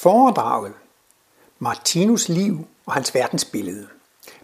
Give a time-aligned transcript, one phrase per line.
[0.00, 0.72] Foredraget
[1.58, 3.86] Martinus liv og hans verdensbillede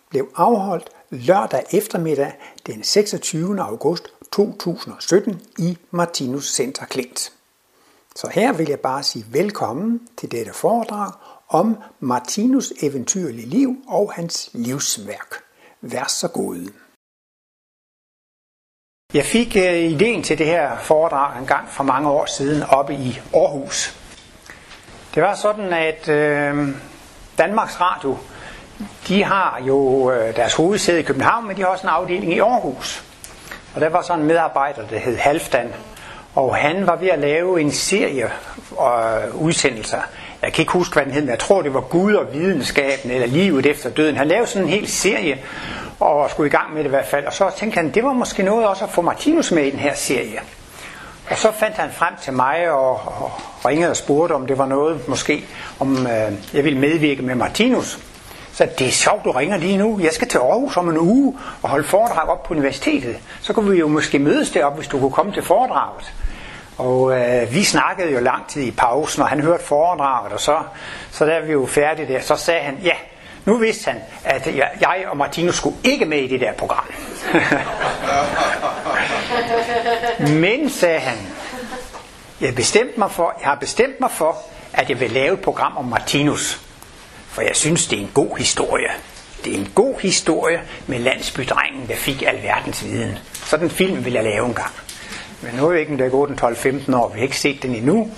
[0.09, 2.33] blev afholdt lørdag eftermiddag
[2.67, 3.61] den 26.
[3.61, 7.33] august 2017 i Martinus Center Klint.
[8.17, 11.13] Så her vil jeg bare sige velkommen til dette foredrag
[11.49, 15.35] om Martinus eventyrlige liv og hans livsværk.
[15.81, 16.73] Vær så god.
[19.15, 22.95] Jeg fik uh, ideen til det her foredrag en gang for mange år siden oppe
[22.95, 24.02] i Aarhus.
[25.15, 26.69] Det var sådan, at øh,
[27.39, 28.19] Danmarks Radio,
[29.09, 32.39] de har jo øh, deres hovedsæde i København, men de har også en afdeling i
[32.39, 33.05] Aarhus.
[33.75, 35.73] Og der var sådan en medarbejder, der hed Halfdan,
[36.35, 38.25] og han var ved at lave en serie
[38.73, 40.01] øh, udsendelser.
[40.43, 43.11] Jeg kan ikke huske, hvad den hed, men jeg tror, det var Gud og videnskaben,
[43.11, 44.17] eller livet efter døden.
[44.17, 45.39] Han lavede sådan en hel serie,
[46.01, 47.27] og skulle i gang med det i hvert fald.
[47.27, 49.79] Og så tænkte han, det var måske noget også at få Martinus med i den
[49.79, 50.41] her serie.
[51.33, 53.33] Og så fandt han frem til mig og, og
[53.67, 55.45] ringede og spurgte, om det var noget måske,
[55.81, 57.99] om øh, jeg ville medvirke med Martinus.
[58.53, 60.01] Så det er sjovt, du ringer lige nu.
[60.03, 63.17] Jeg skal til Aarhus om en uge og holde foredrag op på universitetet.
[63.41, 66.13] Så kunne vi jo måske mødes derop, hvis du kunne komme til foredraget.
[66.79, 70.59] Og øh, vi snakkede jo lang tid i pausen, og han hørte foredraget, og så,
[71.11, 72.21] så der vi jo færdige der.
[72.21, 72.95] Så sagde han, ja,
[73.45, 74.47] nu vidste han, at
[74.81, 76.85] jeg og Martinus skulle ikke med i det der program.
[80.41, 81.19] Men, sagde han,
[82.41, 84.39] jeg, bestemt mig for, jeg har bestemt mig for,
[84.73, 86.61] at jeg vil lave et program om Martinus.
[87.29, 88.89] For jeg synes, det er en god historie.
[89.45, 93.19] Det er en god historie med landsbydrengen, der fik alverdens viden.
[93.33, 94.73] Sådan en film vil jeg lave en gang.
[95.43, 98.11] Men nu er ikke, der er gået 12-15 år, vi har ikke set den endnu.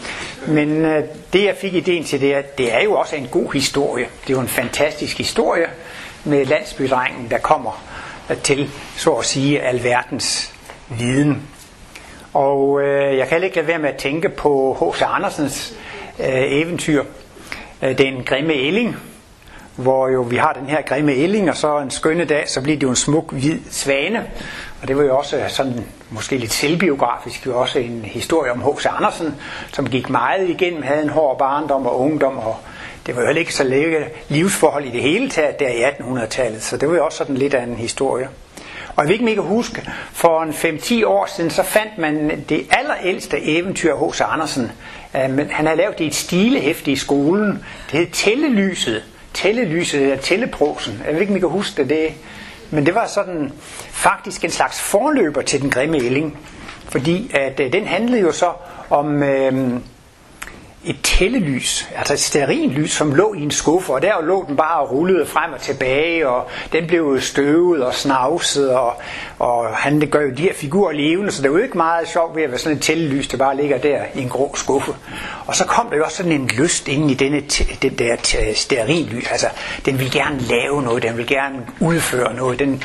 [0.48, 3.52] Men øh, det jeg fik ideen til, det er, det er jo også en god
[3.52, 4.04] historie.
[4.04, 5.66] Det er jo en fantastisk historie
[6.24, 7.84] med landsbydrengen, der kommer
[8.30, 10.52] øh, til, så at sige, alverdens
[10.88, 11.42] viden.
[12.34, 15.02] Og øh, jeg kan ikke lade være med at tænke på H.C.
[15.02, 15.74] Andersens
[16.18, 17.04] øh, eventyr,
[17.82, 18.96] øh, Den grimme ælling,
[19.76, 22.76] hvor jo vi har den her grimme ælling, og så en skønne dag, så bliver
[22.76, 24.24] det jo en smuk hvid svane.
[24.84, 28.86] Og det var jo også sådan, måske lidt selvbiografisk, jo også en historie om H.C.
[28.86, 29.34] Andersen,
[29.72, 32.56] som gik meget igennem, havde en hård barndom og ungdom, og
[33.06, 33.96] det var jo heller ikke så længe
[34.28, 37.54] livsforhold i det hele taget der i 1800-tallet, så det var jo også sådan lidt
[37.54, 38.28] af en historie.
[38.96, 42.66] Og jeg vil ikke, kan huske, for en 5-10 år siden, så fandt man det
[42.70, 44.20] allerældste eventyr af H.C.
[44.20, 44.72] Andersen.
[45.16, 47.64] Øh, men han havde lavet det i et stilehæfte i skolen.
[47.92, 49.02] Det hed Tællelyset.
[49.34, 51.02] Tællelyset, eller Tælleprosen.
[51.06, 51.90] Jeg ved ikke, om I kan huske det.
[51.90, 52.08] det.
[52.70, 53.52] Men det var sådan
[53.90, 56.38] faktisk en slags forløber til den grimme ælling.
[56.88, 58.52] Fordi at øh, den handlede jo så
[58.90, 59.80] om øh,
[60.86, 64.80] et tællelys, altså et sterinlys, som lå i en skuffe, og der lå den bare
[64.80, 68.92] og rullede frem og tilbage, og den blev støvet og snavset, og,
[69.38, 72.08] og han det gør jo de her figurer levende, så det var jo ikke meget
[72.08, 74.92] sjovt ved at være sådan et tællelys, der bare ligger der i en grå skuffe.
[75.46, 77.40] Og så kom der jo også sådan en lyst ind i denne,
[77.82, 78.16] den der
[78.54, 79.46] sterinlys, altså
[79.84, 82.82] den vil gerne lave noget, den vil gerne udføre noget, den,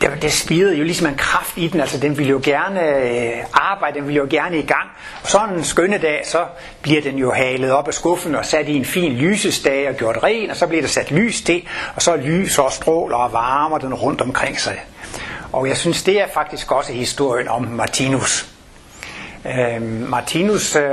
[0.00, 3.32] der, det spirede jo ligesom en kraft i den, altså den ville jo gerne øh,
[3.52, 4.88] arbejde, den ville jo gerne i gang.
[5.22, 6.44] Og så en skønne dag, så
[6.82, 10.16] bliver den jo halet op af skuffen og sat i en fin lysestage og gjort
[10.22, 13.78] ren, og så bliver der sat lys til, og så lys og stråler og varmer
[13.78, 14.80] den rundt omkring sig.
[15.52, 18.46] Og jeg synes, det er faktisk også historien om Martinus.
[19.44, 20.90] Øh, Martinus øh,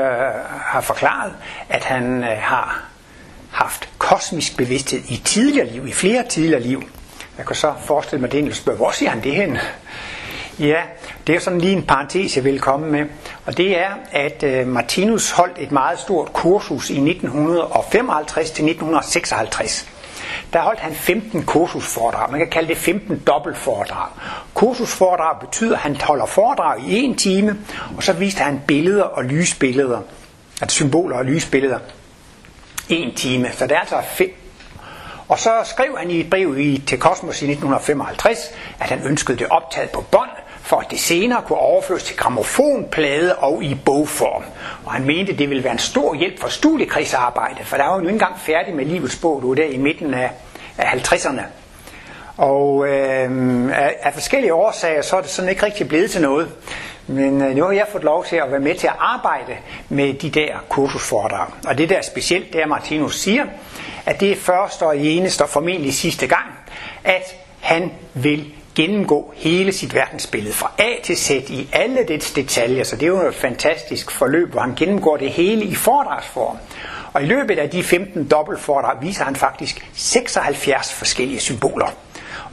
[0.62, 1.34] har forklaret,
[1.70, 2.84] at han øh, har
[3.52, 6.84] haft kosmisk bevidsthed i tidligere liv, i flere tidligere liv.
[7.38, 9.58] Jeg kan så forestille mig, at det spørger, hvor siger han det hen?
[10.60, 10.82] Ja,
[11.28, 13.06] det er sådan lige en parentes, jeg vil komme med.
[13.46, 19.88] Og det er, at øh, Martinus holdt et meget stort kursus i 1955 til 1956.
[20.54, 22.32] Der holdt han 15 kursusforedrag.
[22.32, 24.10] Man kan kalde det 15 dobbeltforedrag.
[24.54, 27.58] Kursusforedrag betyder, at han holder foredrag i en time,
[27.98, 30.02] og så viste han billeder og lysbilleder,
[30.62, 31.80] altså symboler og lysbilleder,
[32.90, 33.52] en time.
[33.54, 34.02] Så det er altså
[35.30, 39.38] og så skrev han i et brev i, til Kosmos i 1955, at han ønskede
[39.38, 40.30] det optaget på bånd,
[40.62, 44.44] for at det senere kunne overføres til gramofonplade og i bogform.
[44.86, 48.00] Og han mente, det ville være en stor hjælp for studiekrigsarbejdet, for der var jo
[48.00, 50.32] ikke engang færdig med livets bog, du der i midten af,
[50.78, 51.42] af 50'erne.
[52.38, 53.32] Og øh,
[53.74, 56.52] af, af forskellige årsager, så er det sådan ikke rigtig blevet til noget.
[57.08, 59.58] Men øh, nu har jeg fået lov til at være med til at arbejde
[59.90, 61.48] med de der kursusforedrag.
[61.68, 63.46] Og det der er specielt, det er, Martinus siger,
[64.06, 66.46] at det er første og eneste og formentlig sidste gang,
[67.04, 72.84] at han vil gennemgå hele sit verdensbillede fra A til Z i alle dets detaljer.
[72.84, 76.58] Så det er jo et fantastisk forløb, hvor han gennemgår det hele i foredragsform.
[77.14, 81.88] Og i løbet af de 15 dobbeltforedrag viser han faktisk 76 forskellige symboler.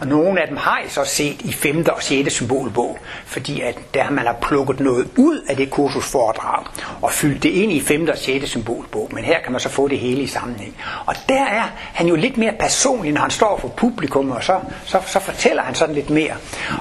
[0.01, 1.87] Og nogle af dem har jeg så set i 5.
[1.93, 2.33] og 6.
[2.33, 6.65] symbolbog, fordi at der man har plukket noget ud af det kursusforedrag
[7.03, 8.09] og fyldt det ind i 5.
[8.09, 8.49] og 6.
[8.51, 9.09] symbolbog.
[9.13, 10.77] Men her kan man så få det hele i sammenhæng.
[11.07, 14.61] Og der er han jo lidt mere personlig, når han står for publikum, og så,
[14.85, 16.35] så, så fortæller han sådan lidt mere.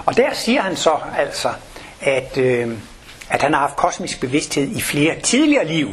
[0.06, 1.50] Og der siger han så altså,
[2.02, 2.78] at, øh,
[3.30, 5.90] at han har haft kosmisk bevidsthed i flere tidligere liv.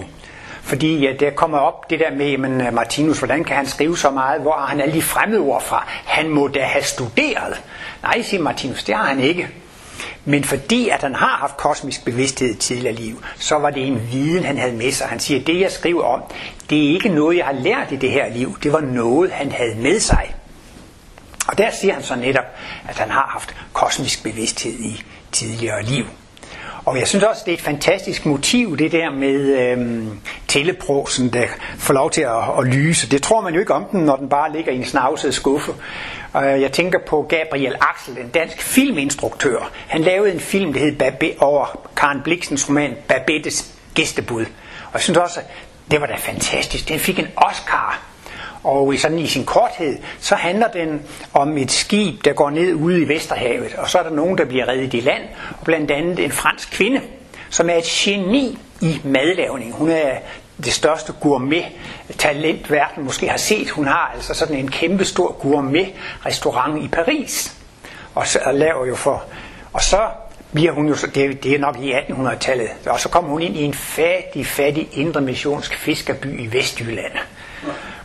[0.71, 3.99] Fordi ja, der kommer op det der med, men øh, Martinus, hvordan kan han skrive
[3.99, 4.41] så meget?
[4.41, 5.85] Hvor har han alle de fremmede ord fra?
[6.05, 7.63] Han må da have studeret.
[8.03, 9.49] Nej, siger Martinus, det har han ikke.
[10.25, 14.09] Men fordi at han har haft kosmisk bevidsthed i tidligere liv, så var det en
[14.13, 15.07] viden, han havde med sig.
[15.07, 16.23] Han siger, det jeg skriver om,
[16.71, 18.59] det er ikke noget, jeg har lært i det her liv.
[18.63, 20.35] Det var noget, han havde med sig.
[21.49, 22.47] Og der siger han så netop,
[22.89, 25.03] at han har haft kosmisk bevidsthed i
[25.33, 26.05] tidligere liv.
[26.85, 31.47] Og jeg synes også, det er et fantastisk motiv, det der med øhm, teleprosen, der
[31.79, 33.11] får lov til at, at lyse.
[33.11, 35.73] Det tror man jo ikke om den, når den bare ligger i en snavset skuffe.
[36.33, 39.71] Og jeg tænker på Gabriel Axel, en dansk filminstruktør.
[39.89, 44.43] Han lavede en film, der hed Babette, over Karen Bliksens roman Babettes gæstebud.
[44.87, 45.41] Og jeg synes også,
[45.91, 46.89] det var da fantastisk.
[46.89, 48.10] Den fik en Oscar
[48.65, 51.03] og i sådan i sin korthed, så handler den
[51.35, 54.45] om et skib, der går ned ude i Vesterhavet, og så er der nogen, der
[54.45, 55.23] bliver reddet i land,
[55.59, 57.01] og blandt andet en fransk kvinde,
[57.51, 59.73] som er et geni i madlavning.
[59.73, 60.19] Hun er
[60.65, 63.71] det største gourmet-talent, verden måske har set.
[63.71, 67.57] Hun har altså sådan en kæmpe stor gourmet-restaurant i Paris,
[68.15, 69.25] og, så, og laver jo for...
[69.73, 70.01] Og så
[70.53, 73.63] bliver hun jo, det, det er nok i 1800-tallet, og så kommer hun ind i
[73.63, 77.13] en fattig, fattig indre missionsk fiskerby i Vestjylland.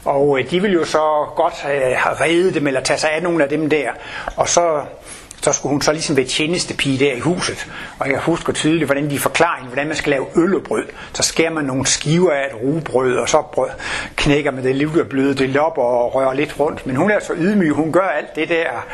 [0.05, 3.23] Og øh, de ville jo så godt øh, have reddet dem, eller tage sig af
[3.23, 3.89] nogle af dem der.
[4.35, 4.81] Og så,
[5.41, 7.67] så skulle hun så ligesom være tjenestepige der i huset.
[7.99, 10.85] Og jeg husker tydeligt, hvordan de forklarer hende, hvordan man skal lave øllebrød.
[11.13, 13.69] Så skærer man nogle skiver af et rugbrød, og så brød,
[14.15, 16.87] knækker man det lidt bløde det op og rører lidt rundt.
[16.87, 18.85] Men hun er så ydmyg, hun gør alt det der.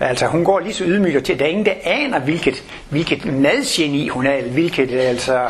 [0.00, 4.08] Altså hun går lige så ydmygt til, der er ingen, der aner, hvilket, hvilket madgeni
[4.08, 5.46] hun er, hvilket altså...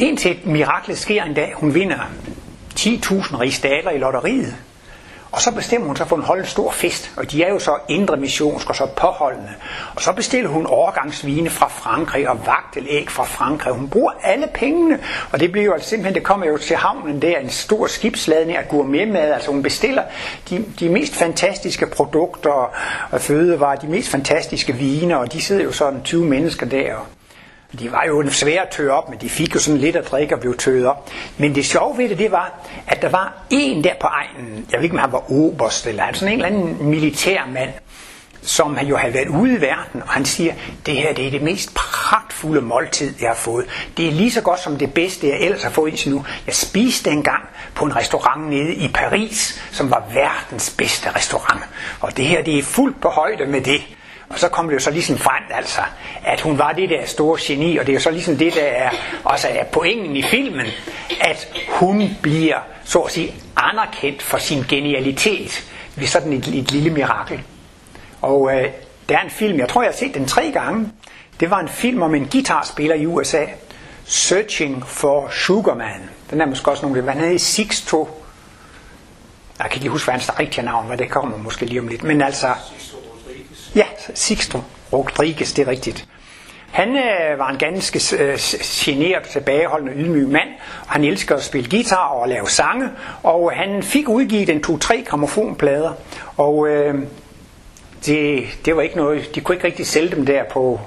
[0.00, 1.98] Indtil et mirakel sker en dag, hun vinder
[2.78, 4.54] 10.000 rigsdaler i lotteriet.
[5.32, 7.58] Og så bestemmer hun sig for at holde en stor fest, og de er jo
[7.58, 9.50] så indre missionsk og så påholdende.
[9.94, 13.74] Og så bestiller hun overgangsvine fra Frankrig og vagtelæg fra Frankrig.
[13.74, 15.00] Hun bruger alle pengene,
[15.32, 18.58] og det bliver jo altså simpelthen, det kommer jo til havnen der, en stor skibsladning
[18.58, 19.32] af gourmetmad.
[19.32, 20.02] Altså hun bestiller
[20.50, 22.72] de, de mest fantastiske produkter
[23.10, 27.06] og fødevarer, de mest fantastiske vine, og de sidder jo sådan 20 mennesker der og
[27.72, 30.34] de var jo svære at tøre op, men de fik jo sådan lidt at drikke
[30.34, 31.10] og blev tøet op.
[31.38, 34.78] Men det sjove ved det, det var, at der var en der på egnen, jeg
[34.78, 37.70] ved ikke, om han var oberst, eller han sådan en eller anden militærmand,
[38.42, 40.54] som han jo havde været ude i verden, og han siger,
[40.86, 43.66] det her det er det mest pragtfulde måltid, jeg har fået.
[43.96, 46.24] Det er lige så godt som det bedste, jeg ellers har fået indtil nu.
[46.46, 47.42] Jeg spiste engang
[47.74, 51.60] på en restaurant nede i Paris, som var verdens bedste restaurant.
[52.00, 53.80] Og det her, det er fuldt på højde med det.
[54.30, 55.80] Og så kom det jo så ligesom frem, altså,
[56.24, 58.62] at hun var det der store geni, og det er jo så ligesom det, der
[58.62, 58.90] er,
[59.24, 60.66] også er pointen i filmen,
[61.20, 65.64] at hun bliver, så at sige, anerkendt for sin genialitet
[65.96, 67.42] ved sådan et, et lille mirakel.
[68.22, 68.70] Og øh,
[69.08, 70.88] der er en film, jeg tror, jeg har set den tre gange.
[71.40, 73.44] Det var en film om en guitarspiller i USA,
[74.04, 76.10] Searching for Sugarman.
[76.30, 78.08] Den er måske også nogle, hvad han hedder, Sixto.
[79.58, 81.88] Jeg kan ikke lige huske, hvad hans rigtige navn var, det kommer måske lige om
[81.88, 82.02] lidt.
[82.02, 82.48] Men altså,
[83.76, 83.84] Ja,
[84.14, 84.58] Sixto
[84.92, 86.08] Rodriguez, det er rigtigt.
[86.70, 90.48] Han øh, var en ganske øh, generet, tilbageholdende, ydmyg mand,
[90.86, 92.88] og han elsker at spille guitar og lave sange,
[93.22, 95.92] og han fik udgivet en to-tre gramofonplader,
[96.36, 96.94] og øh,
[98.06, 100.80] det, det var ikke noget, de kunne ikke rigtig sælge dem der på,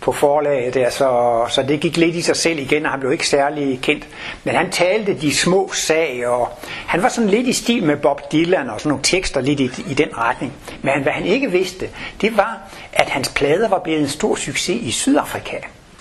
[0.00, 3.12] på forlaget der, så, så det gik lidt i sig selv igen, og han blev
[3.12, 4.08] ikke særlig kendt.
[4.44, 6.48] Men han talte de små sag, og
[6.86, 9.70] han var sådan lidt i stil med Bob Dylan og sådan nogle tekster lidt i,
[9.90, 10.52] i den retning.
[10.82, 11.88] Men hvad han ikke vidste,
[12.20, 12.58] det var,
[12.92, 15.56] at hans plader var blevet en stor succes i Sydafrika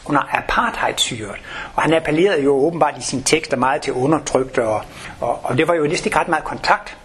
[0.05, 1.35] under apartheidsyret.
[1.75, 4.81] Og han appellerede jo åbenbart i sine tekster meget til undertrykte, og,
[5.21, 6.97] og, og det var jo næsten ikke ret meget kontakt.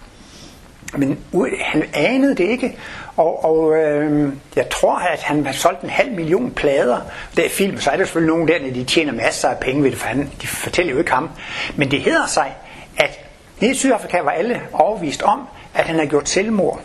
[0.96, 1.18] Men
[1.60, 2.76] han anede det ikke,
[3.16, 7.00] og, og øh, jeg tror, at han har solgt en halv million plader.
[7.36, 9.98] Der film, så er der selvfølgelig nogen der, de tjener masser af penge ved det,
[9.98, 11.30] for han, de fortæller jo ikke ham.
[11.76, 12.56] Men det hedder sig,
[12.96, 13.20] at
[13.60, 15.40] i Sydafrika var alle overvist om,
[15.74, 16.80] at han har gjort selvmord.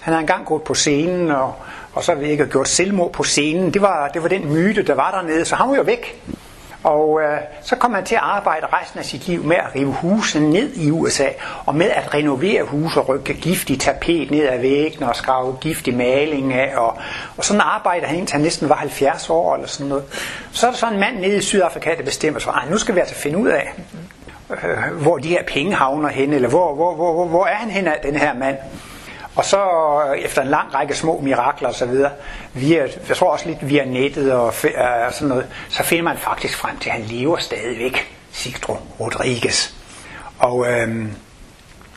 [0.00, 1.54] Han har engang gået på scenen, og,
[1.92, 3.74] og så har vi ikke gjort selvmord på scenen.
[3.74, 6.22] Det var, det var den myte, der var dernede, så han var jo væk.
[6.84, 9.92] Og øh, så kom han til at arbejde resten af sit liv med at rive
[9.92, 11.26] huse ned i USA,
[11.66, 15.96] og med at renovere huse og rykke giftig tapet ned ad væggene og skrave giftig
[15.96, 16.76] maling af.
[16.76, 16.98] Og,
[17.36, 20.04] og sådan arbejder han indtil han næsten var 70 år eller sådan noget.
[20.52, 22.94] Så er der så en mand nede i Sydafrika, der bestemmer sig for, nu skal
[22.94, 23.72] vi altså finde ud af,
[24.50, 27.70] øh, hvor de her penge havner hen, eller hvor, hvor, hvor, hvor, hvor er han
[27.70, 28.56] hen af, den her mand?
[29.36, 29.58] Og så
[30.14, 32.10] øh, efter en lang række små mirakler og så videre,
[32.54, 36.56] via, jeg tror også lidt via nettet og øh, sådan noget, så finder man faktisk
[36.56, 39.72] frem til, at han lever stadigvæk, Sigtro Rodriguez.
[40.38, 41.06] Og øh,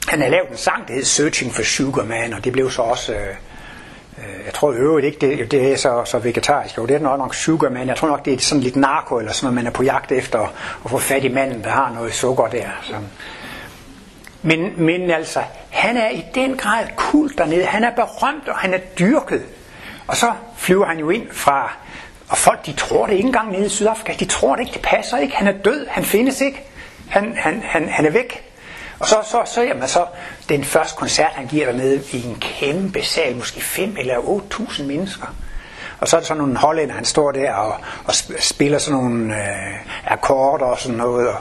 [0.08, 2.82] han har lavet en sang, der hedder Searching for Sugar Man, og det blev så
[2.82, 3.14] også...
[3.14, 3.28] Øh,
[4.18, 6.78] øh, jeg tror i øvrigt ikke, det, det er så, så vegetarisk.
[6.78, 9.18] Jo, det er nok nok sugar, men jeg tror nok, det er sådan lidt narko,
[9.18, 10.54] eller sådan noget, man er på jagt efter
[10.86, 12.68] at få fat i manden, der har noget sukker der.
[12.84, 13.04] som
[14.46, 17.66] men, men altså, han er i den grad kult dernede.
[17.66, 19.44] Han er berømt, og han er dyrket.
[20.08, 21.74] Og så flyver han jo ind fra,
[22.30, 24.14] og folk de tror det ikke engang nede i Sydafrika.
[24.20, 25.36] De tror det ikke, det passer ikke.
[25.36, 26.64] Han er død, han findes ikke.
[27.10, 28.52] Han, han, han, han er væk.
[29.00, 30.06] Og så, så, så jamen, så
[30.50, 35.36] den første koncert, han giver dernede i en kæmpe sal, måske 5 eller 8.000 mennesker.
[36.00, 37.76] Og så er der sådan nogle hollænder, han står der og,
[38.06, 39.76] og spiller sådan nogle øh,
[40.06, 41.28] akkorder og sådan noget.
[41.28, 41.38] Og,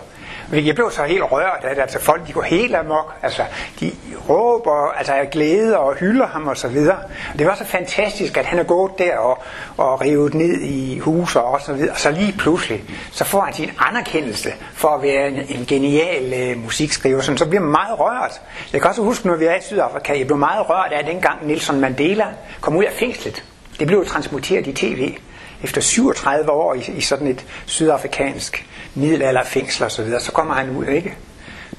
[0.53, 3.43] jeg blev så helt rørt at altså folk de går helt amok, altså
[3.81, 3.93] de
[4.29, 6.99] råber altså jeg glæder og hylder ham og så videre.
[7.33, 9.43] Og det var så fantastisk, at han er gået der og,
[9.77, 11.91] og revet ned i huser og så videre.
[11.91, 16.33] Og så lige pludselig, så får han sin anerkendelse for at være en, en genial
[16.33, 18.41] øh, musikskriver, sådan, så bliver man meget rørt.
[18.73, 21.47] Jeg kan også huske, når vi er i Sydafrika, jeg blev meget rørt af dengang
[21.47, 22.27] Nelson Mandela
[22.61, 23.45] kom ud af fængslet.
[23.79, 25.17] Det blev transmitteret i tv
[25.63, 30.71] efter 37 år i, i sådan et sydafrikansk middelalderfængsel og så videre, så kommer han
[30.71, 31.15] ud, ikke?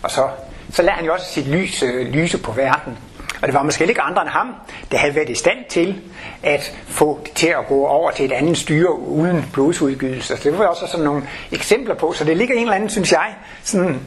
[0.03, 0.29] Og så,
[0.71, 2.97] så lader han jo også sit lys øh, lyse på verden.
[3.41, 4.55] Og det var måske ikke andre end ham,
[4.91, 6.01] der havde været i stand til
[6.43, 10.37] at få det til at gå over til et andet styre uden blodsudgydelse.
[10.37, 12.13] Så det var også sådan nogle eksempler på.
[12.13, 13.99] Så det ligger en eller anden, synes jeg, sådan,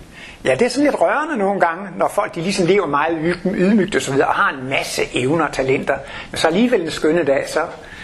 [0.45, 3.97] ja, det er sådan lidt rørende nogle gange, når folk de ligesom lever meget ydmygt
[3.97, 5.97] og så videre, og har en masse evner og talenter.
[6.31, 7.61] Men så alligevel en skønne dag, så,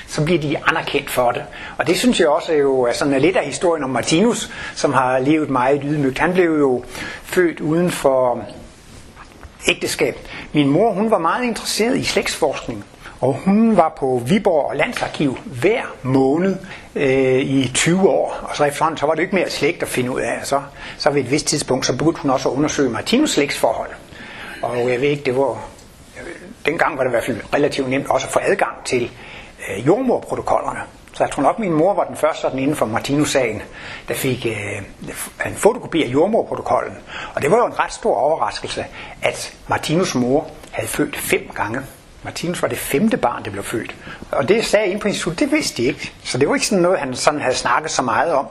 [0.06, 1.42] så bliver de anerkendt for det.
[1.78, 4.92] Og det synes jeg også er jo er sådan lidt af historien om Martinus, som
[4.92, 6.18] har levet meget ydmygt.
[6.18, 6.84] Han blev jo
[7.22, 8.44] født uden for
[9.68, 10.18] ægteskab.
[10.52, 12.84] Min mor, hun var meget interesseret i slægtsforskning.
[13.24, 16.56] Og hun var på Viborg Landsarkiv hver måned
[16.94, 18.38] øh, i 20 år.
[18.42, 20.40] Og så efterhånden, så var det ikke mere slægt at finde ud af.
[20.42, 20.62] Så,
[20.98, 23.90] så ved et vist tidspunkt, så begyndte hun også at undersøge Martinus slægtsforhold.
[24.62, 25.68] Og jeg ved ikke, det var...
[26.66, 29.10] Dengang var det i hvert fald relativt nemt også at få adgang til
[29.68, 30.80] øh, jordmorprotokollerne.
[31.12, 33.62] Så jeg tror nok, min mor var den første sådan inden for Martinus-sagen,
[34.08, 34.82] der fik øh,
[35.46, 36.96] en fotokopi af jordmorprotokollen.
[37.34, 38.84] Og det var jo en ret stor overraskelse,
[39.22, 41.80] at Martinus' mor havde født fem gange.
[42.24, 43.94] Martinus var det femte barn, der blev født.
[44.30, 46.12] Og det sagde en på instituttet, det vidste de ikke.
[46.24, 48.46] Så det var ikke sådan noget, han sådan havde snakket så meget om.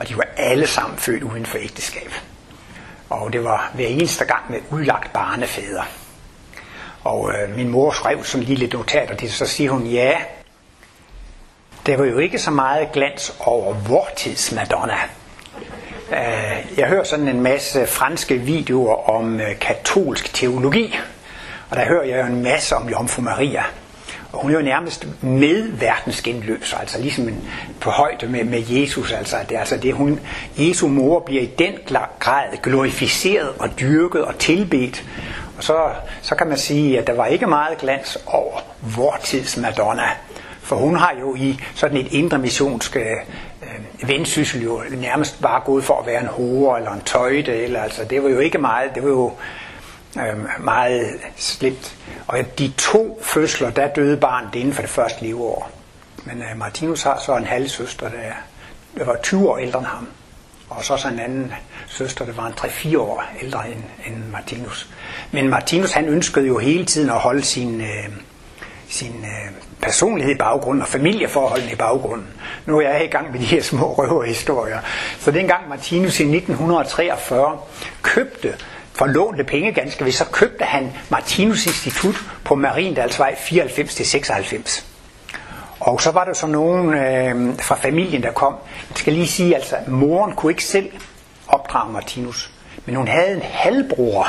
[0.00, 2.12] Og de var alle sammen født uden for ægteskab.
[3.10, 5.84] Og det var hver eneste gang med udlagt barnefædre.
[7.04, 10.12] Og øh, min mor skrev sådan lige lidt notat, og det, så siger hun, ja,
[11.86, 14.98] der var jo ikke så meget glans over vortids Madonna.
[16.10, 20.98] Øh, jeg hører sådan en masse franske videoer om øh, katolsk teologi,
[21.70, 23.62] og der hører jeg jo en masse om Jomfru Maria.
[24.32, 27.48] Og hun er jo nærmest med medverdensgenløs, altså ligesom en,
[27.80, 29.12] på højde med, med Jesus.
[29.12, 30.20] Altså, det, altså det, hun,
[30.58, 31.74] Jesu mor bliver i den
[32.18, 35.04] grad glorificeret og dyrket og tilbedt.
[35.56, 35.90] Og så,
[36.22, 38.60] så kan man sige, at der var ikke meget glans over
[38.96, 40.10] vor tids Madonna.
[40.62, 43.02] For hun har jo i sådan et indre missionsk øh,
[44.08, 47.54] vendsyssel jo nærmest bare gået for at være en hore eller en tøjde.
[47.54, 49.32] Eller, altså, det var jo ikke meget, det var jo
[50.16, 51.96] øh, meget slipt.
[52.26, 55.70] Og de to fødsler, der døde barnet inden for det første leveår.
[56.24, 58.32] Men øh, Martinus har så en halv søster, der,
[58.98, 60.08] der var 20 år ældre end ham.
[60.68, 61.52] Og så så en anden
[61.86, 64.88] søster, der var en 3-4 år ældre end, end Martinus.
[65.32, 68.08] Men Martinus han ønskede jo hele tiden at holde sin, øh,
[68.88, 69.52] sin øh,
[69.82, 72.26] personlighed i baggrunden og familieforholdene i baggrunden.
[72.66, 74.78] Nu er jeg i gang med de her små røverhistorier.
[75.18, 77.58] Så dengang Martinus i 1943
[78.02, 78.54] købte
[78.94, 84.84] for lånte penge ganske vist, så købte han Martinus Institut på Mariendalsvej 94-96.
[85.80, 88.54] Og så var der så nogen øh, fra familien, der kom.
[88.90, 90.90] Jeg skal lige sige, altså, moren kunne ikke selv
[91.48, 92.50] opdrage Martinus,
[92.86, 94.28] men hun havde en halvbror,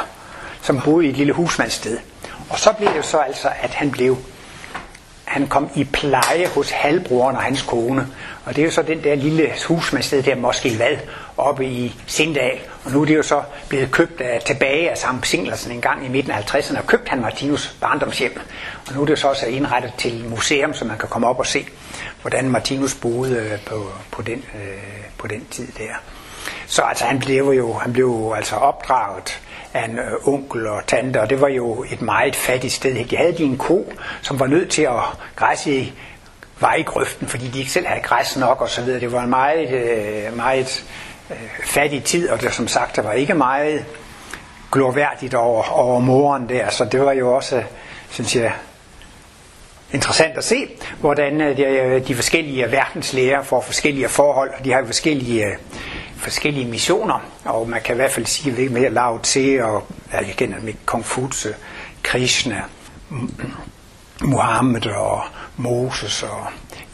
[0.62, 1.98] som boede i et lille husmandssted.
[2.50, 4.18] Og så blev det så altså, at han blev
[5.26, 8.08] han kom i pleje hos halvbroren og hans kone.
[8.46, 10.98] Og det er jo så den der lille husmandssted der, måske hvad,
[11.38, 12.60] oppe i Sindal.
[12.86, 16.06] Og nu er det jo så blevet købt af, tilbage af Sam Singlersen en gang
[16.06, 18.40] i midten af 50'erne, og købt han Martinus barndomshjem.
[18.88, 21.46] Og nu er det så også indrettet til museum, så man kan komme op og
[21.46, 21.66] se,
[22.22, 25.94] hvordan Martinus boede øh, på, på, den, øh, på den tid der.
[26.68, 29.42] Så altså, han blev jo han blev altså opdraget
[29.76, 33.06] af en øh, onkel og tante, og det var jo et meget fattigt sted.
[33.06, 35.04] De havde de en ko, som var nødt til at
[35.36, 35.94] græsse i
[36.60, 39.00] vejgrøften, fordi de ikke selv havde græs nok og så videre.
[39.00, 40.86] Det var en meget, øh, meget
[41.30, 43.86] øh, fattig tid, og det, som sagt, der var ikke meget
[44.72, 47.64] glorværdigt over, over moren der, så det var jo også
[48.10, 48.54] synes jeg,
[49.92, 50.68] interessant at se,
[51.00, 55.46] hvordan øh, øh, de, forskellige øh, verdenslæger får forskellige forhold, og de har forskellige,
[56.26, 60.18] forskellige missioner, og man kan i hvert fald sige lidt mere Lao Tse, og ja,
[60.18, 61.56] jeg kender med Konfutse,
[62.04, 62.64] Krishna,
[64.22, 65.24] Muhammed og
[65.58, 66.48] Moses og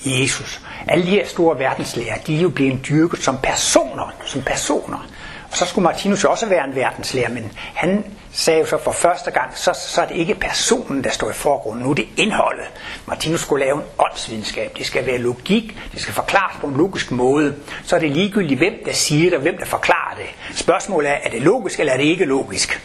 [0.06, 0.62] Jesus.
[0.88, 5.08] Alle de her store verdenslærer, de er jo blevet dyrket som personer, som personer.
[5.52, 8.92] Og så skulle Martinus jo også være en verdenslærer, men han sagde jo så for
[8.92, 12.08] første gang, så, så er det ikke personen, der står i forgrunden, nu er det
[12.18, 12.66] indholdet.
[13.08, 17.12] Martinus skulle lave en åndsvidenskab, det skal være logik, det skal forklares på en logisk
[17.12, 17.56] måde.
[17.84, 20.58] Så er det ligegyldigt, hvem der siger det, og hvem der forklarer det.
[20.58, 22.82] Spørgsmålet er, er det logisk, eller er det ikke logisk?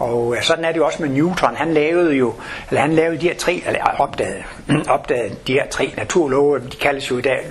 [0.00, 1.56] Og sådan er det jo også med Newton.
[1.56, 2.34] Han lavede jo,
[2.70, 4.44] eller han lavede de her tre, eller opdagede,
[4.88, 7.46] opdagede de her tre naturlove, de kaldes jo i dag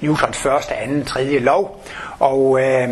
[0.00, 1.84] Newtons første, anden, tredje lov.
[2.18, 2.88] Og øh,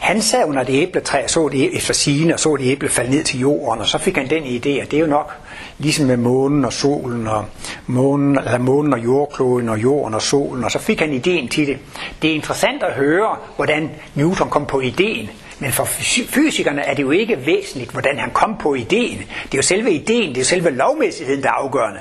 [0.00, 3.24] han sad under det æbletræ, så det efter sigende, og så det æble falde ned
[3.24, 5.32] til jorden, og så fik han den idé, at det er jo nok
[5.78, 7.44] ligesom med månen og solen, og
[7.86, 11.66] månen, eller månen og jordkloden og jorden og solen, og så fik han ideen til
[11.66, 11.78] det.
[12.22, 15.30] Det er interessant at høre, hvordan Newton kom på ideen,
[15.60, 15.84] men for
[16.28, 19.18] fysikerne er det jo ikke væsentligt, hvordan han kom på ideen.
[19.18, 22.00] Det er jo selve ideen, det er jo selve lovmæssigheden, der er afgørende.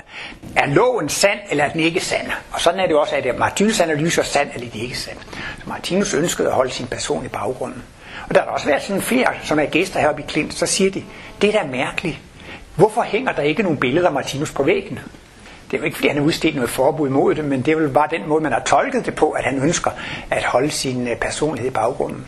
[0.56, 2.28] Er loven sand, eller er den ikke sand?
[2.52, 5.18] Og sådan er det også, at Martinus analyser sand, eller det ikke sand.
[5.34, 7.84] Så Martinus ønskede at holde sin person i baggrunden.
[8.30, 10.92] Og der har også været sådan flere, som er gæster heroppe i Klint, så siger
[10.92, 11.04] de,
[11.42, 12.18] det er da mærkeligt.
[12.76, 15.00] Hvorfor hænger der ikke nogen billeder af Martinus på væggen?
[15.72, 17.76] Det er jo ikke, fordi han har udstedt noget forbud mod det, men det er
[17.76, 19.92] vel bare den måde, man har tolket det på, at han ønsker
[20.30, 22.26] at holde sin øh, personlighed i baggrunden.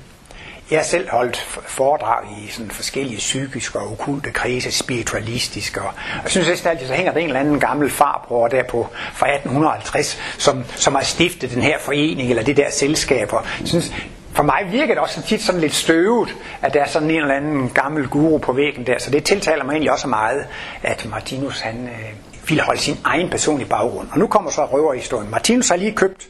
[0.72, 1.38] Jeg har selv holdt
[1.68, 6.94] foredrag i sådan forskellige psykiske og okulte krise, spiritualistiske, og jeg synes næsten altid, så
[6.94, 11.52] hænger der en eller anden gammel farbror der på fra 1850, som, som har stiftet
[11.52, 13.94] den her forening, eller det der selskab, og jeg synes,
[14.34, 17.36] for mig virker det også tit sådan lidt støvet, at der er sådan en eller
[17.36, 20.46] anden gammel guru på væggen der, så det tiltaler mig egentlig også meget,
[20.84, 24.08] at Martinus han øh, ville holde sin egen person i baggrund.
[24.12, 25.32] Og nu kommer så røverhistorien.
[25.32, 26.28] Martinus har lige købt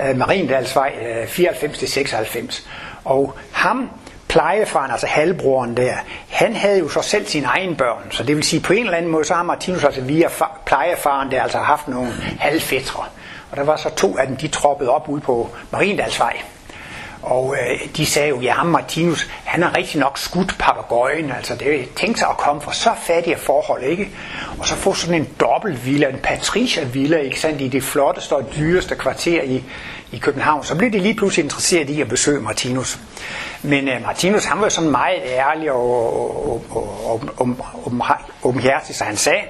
[0.00, 2.66] øh, Mariendalsvej øh, 94-96,
[3.04, 3.90] og ham,
[4.28, 5.94] plejefaren, altså halvbroren der,
[6.30, 8.96] han havde jo så selv sine egne børn, så det vil sige på en eller
[8.96, 10.28] anden måde, så har Martinus altså via
[10.66, 13.04] plejefaren der altså haft nogle halvfætre.
[13.50, 16.36] Og der var så to af dem, de troppede op ud på Mariendalsvej.
[17.22, 21.54] Og øh, de sagde jo, ja, ham Martinus, han har rigtig nok skudt papagøjen, altså
[21.54, 24.10] det tænkte sig at komme fra så fattige forhold, ikke?
[24.58, 28.32] Og så få sådan en dobbelt villa, en patricia villa, ikke sandt, i det flotteste
[28.32, 29.64] og dyreste kvarter i,
[30.12, 30.64] i København.
[30.64, 32.98] Så blev de lige pludselig interesseret i at besøge Martinus.
[33.62, 37.56] Men øh, Martinus, han var sådan meget ærlig og, og, og, og,
[38.00, 39.42] og, åbenhjertig, så han sagde,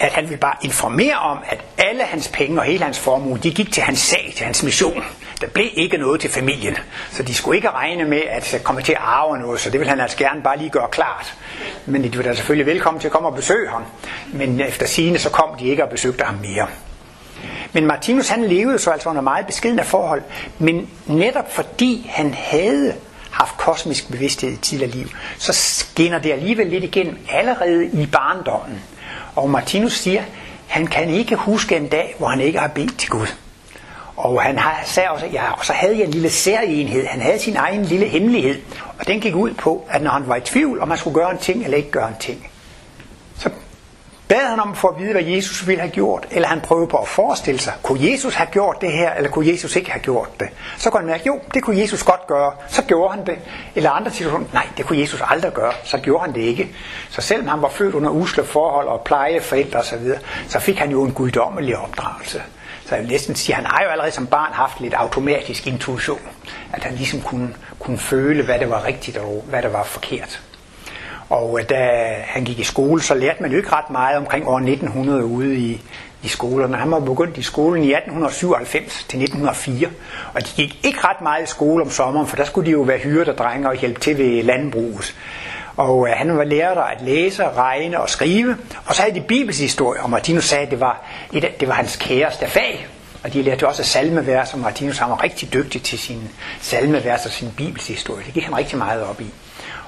[0.00, 3.54] at han ville bare informere om, at alle hans penge og hele hans formue, de
[3.54, 5.04] gik til hans sag, til hans mission.
[5.40, 6.76] Der blev ikke noget til familien,
[7.10, 9.88] så de skulle ikke regne med at komme til at arve noget, så det vil
[9.88, 11.34] han altså gerne bare lige gøre klart.
[11.86, 13.82] Men de var da selvfølgelig velkommen til at komme og besøge ham.
[14.32, 16.66] Men efter sigende så kom de ikke og besøgte ham mere.
[17.72, 20.22] Men Martinus han levede så altså under meget beskedende forhold,
[20.58, 22.94] men netop fordi han havde
[23.30, 28.82] haft kosmisk bevidsthed i tidligere liv, så skinner det alligevel lidt igennem allerede i barndommen.
[29.36, 30.22] Og Martinus siger,
[30.66, 33.26] han kan ikke huske en dag, hvor han ikke har bedt til Gud.
[34.16, 37.06] Og han har, sagde også, ja, og så havde jeg en lille særenhed.
[37.06, 38.60] Han havde sin egen lille hemmelighed.
[38.98, 41.30] Og den gik ud på, at når han var i tvivl, om man skulle gøre
[41.30, 42.48] en ting eller ikke gøre en ting,
[43.38, 43.50] så
[44.28, 46.86] bad han om at få at vide, hvad Jesus ville have gjort, eller han prøvede
[46.86, 50.02] på at forestille sig, kunne Jesus have gjort det her, eller kunne Jesus ikke have
[50.02, 50.48] gjort det?
[50.76, 53.38] Så kunne han mærke, jo, det kunne Jesus godt gøre, så gjorde han det.
[53.74, 56.68] Eller andre situationer, nej, det kunne Jesus aldrig gøre, så gjorde han det ikke.
[57.10, 60.10] Så selvom han var født under usle forhold og plejeforældre osv.,
[60.48, 62.42] så fik han jo en guddommelig opdragelse.
[62.86, 65.66] Så jeg vil næsten sige, at han har jo allerede som barn haft lidt automatisk
[65.66, 66.20] intuition.
[66.72, 70.40] At han ligesom kunne, kunne føle, hvad der var rigtigt og hvad der var forkert.
[71.28, 74.48] Og øh, da han gik i skole, så lærte man jo ikke ret meget omkring
[74.48, 75.80] år 1900 ude i,
[76.22, 76.76] i skolerne.
[76.76, 79.88] Han var begyndt i skolen i 1897 til 1904,
[80.34, 82.80] og de gik ikke ret meget i skole om sommeren, for der skulle de jo
[82.80, 85.14] være hyrder drenge og hjælpe til ved landbruget.
[85.76, 88.56] Og øh, han var lærer der at læse, regne og skrive.
[88.86, 91.96] Og så havde de bibelshistorie, og Martinus sagde, at det var, et, det var hans
[91.96, 92.88] kæreste fag.
[93.24, 96.30] Og de lærte også salmevers, og Martinus han var rigtig dygtig til sin
[96.60, 98.24] salmevers og sin bibelshistorie.
[98.24, 99.26] Det gik han rigtig meget op i.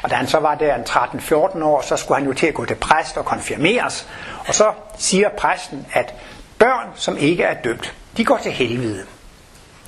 [0.03, 2.55] Og da han så var der en 13-14 år, så skulle han jo til at
[2.55, 4.09] gå til præst og konfirmeres.
[4.47, 6.15] Og så siger præsten, at
[6.59, 9.05] børn, som ikke er døbt, de går til helvede.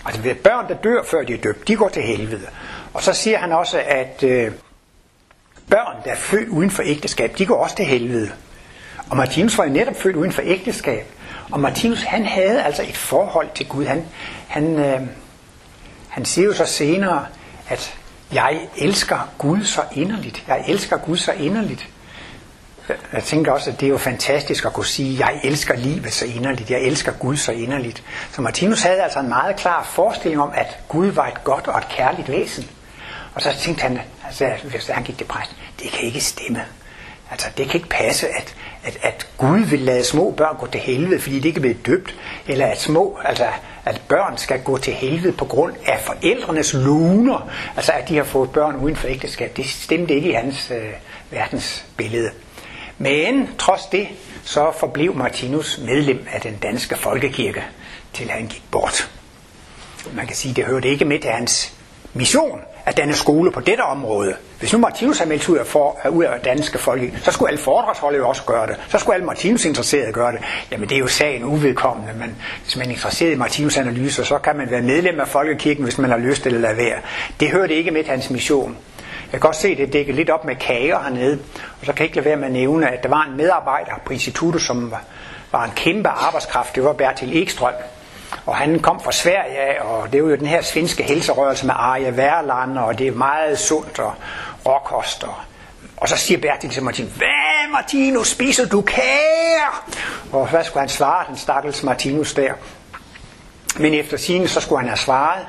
[0.07, 2.47] Altså børn, der dør før de er døbt, de går til helvede.
[2.95, 4.53] Og så siger han også, at øh,
[5.71, 8.31] børn, der er født uden for ægteskab, de går også til helvede.
[9.11, 11.07] Og Martinus var jo netop født uden for ægteskab.
[11.51, 13.85] Og Martinus, han havde altså et forhold til Gud.
[13.85, 14.05] Han,
[14.49, 15.01] han, øh,
[16.09, 17.27] han siger jo så senere,
[17.69, 17.95] at
[18.33, 20.45] jeg elsker Gud så inderligt.
[20.49, 21.89] Jeg elsker Gud så inderligt.
[23.13, 26.25] jeg tænker også, at det er jo fantastisk at kunne sige, jeg elsker livet så
[26.25, 28.03] inderligt, jeg elsker Gud så inderligt.
[28.33, 31.79] Så Martinus havde altså en meget klar forestilling om, at Gud var et godt og
[31.79, 32.69] et kærligt væsen.
[33.35, 36.65] Og så tænkte han, altså, hvis han gik til præst, det kan ikke stemme.
[37.31, 40.81] Altså, det kan ikke passe, at, at, at Gud vil lade små børn gå til
[40.81, 42.15] helvede, fordi de ikke er blevet døbt,
[42.47, 43.47] eller at små, altså,
[43.85, 48.25] at børn skal gå til helvede på grund af forældrenes luner, altså at de har
[48.25, 49.57] fået børn uden for ægteskab.
[49.57, 50.93] Det stemte ikke i hans øh,
[51.31, 52.31] verdensbillede.
[52.99, 54.09] Men trods det,
[54.45, 57.65] så forblev Martinus medlem af den danske folkekirke,
[58.13, 59.11] til han gik bort.
[60.13, 61.73] Man kan sige, det hørte ikke med til hans
[62.17, 64.35] mission at danne skole på dette område.
[64.59, 67.61] Hvis nu Martinus har meldt ud af, for, ud af danske folk, så skulle alle
[67.61, 68.77] foredragsholdere jo også gøre det.
[68.89, 70.41] Så skulle alle Martinus interesserede gøre det.
[70.71, 74.39] Jamen det er jo sagen uvedkommende, men hvis man er interesseret i Martinus analyser, så
[74.39, 76.99] kan man være medlem af Folkekirken, hvis man har lyst eller lade være.
[77.41, 78.77] Det hørte ikke med til hans mission.
[79.23, 81.39] Jeg kan godt se, det dækker lidt op med kager hernede,
[81.81, 83.93] og så kan jeg ikke lade være med at nævne, at der var en medarbejder
[84.05, 85.03] på instituttet, som var,
[85.53, 86.75] var en kæmpe arbejdskraft.
[86.75, 87.73] Det var Bertil Ekstrøm,
[88.47, 92.17] og han kom fra Sverige, og det var jo den her svenske helserørelse med Arje
[92.17, 94.15] Værland, og det er meget sundt og
[94.67, 95.25] råkost.
[95.25, 95.35] Og,
[95.97, 99.85] og så siger Bertil til Martin, hvad Martinus, spiser du kager?
[100.33, 102.53] Og hvad skulle han svare, den stakkels Martinus der?
[103.79, 105.47] Men efter sigende, så skulle han have svaret,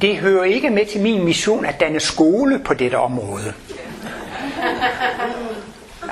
[0.00, 3.54] det hører ikke med til min mission at danne skole på dette område.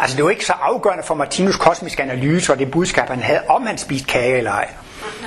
[0.01, 3.41] Altså det var ikke så afgørende for Martinus kosmiske analyse og det budskab, han havde,
[3.49, 4.69] om han spiste kage eller ej.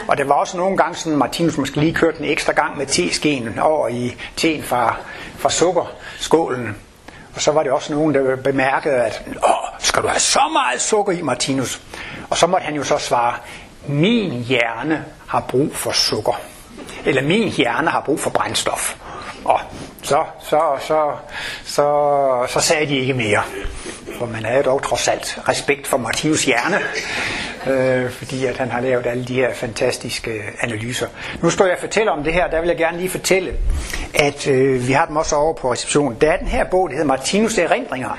[0.08, 2.86] Og der var også nogle gange sådan, Martinus måske lige kørte en ekstra gang med
[2.86, 4.96] teskeen over i teen fra,
[5.38, 6.78] fra sukkerskålen.
[7.36, 10.82] Og så var det også nogen, der bemærkede, at Åh, skal du have så meget
[10.82, 11.82] sukker i, Martinus?
[12.30, 13.34] Og så måtte han jo så svare,
[13.88, 16.42] min hjerne har brug for sukker.
[17.06, 18.96] Eller min hjerne har brug for brændstof.
[19.46, 19.60] Og
[20.04, 21.12] så, så, så,
[21.66, 23.44] så, så sagde de ikke mere.
[24.20, 26.80] For man havde dog trods alt respekt for Martinus hjerne,
[27.68, 31.08] øh, fordi at han har lavet alle de her fantastiske analyser.
[31.42, 33.54] Nu står jeg og fortæller om det her, der vil jeg gerne lige fortælle,
[34.14, 36.18] at øh, vi har dem også over på receptionen.
[36.22, 38.18] Der er den her bog, der hedder Martinus Erindringer.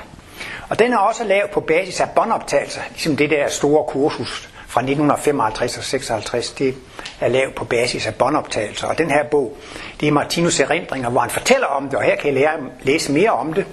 [0.69, 4.81] Og den er også lavet på basis af båndoptagelser, ligesom det der store kursus fra
[4.81, 6.75] 1955 og 56, det
[7.19, 8.87] er lavet på basis af båndoptagelser.
[8.87, 9.57] Og den her bog,
[9.99, 12.51] det er Martinus Erindringer, hvor han fortæller om det, og her kan I lære,
[12.83, 13.65] læse mere om det.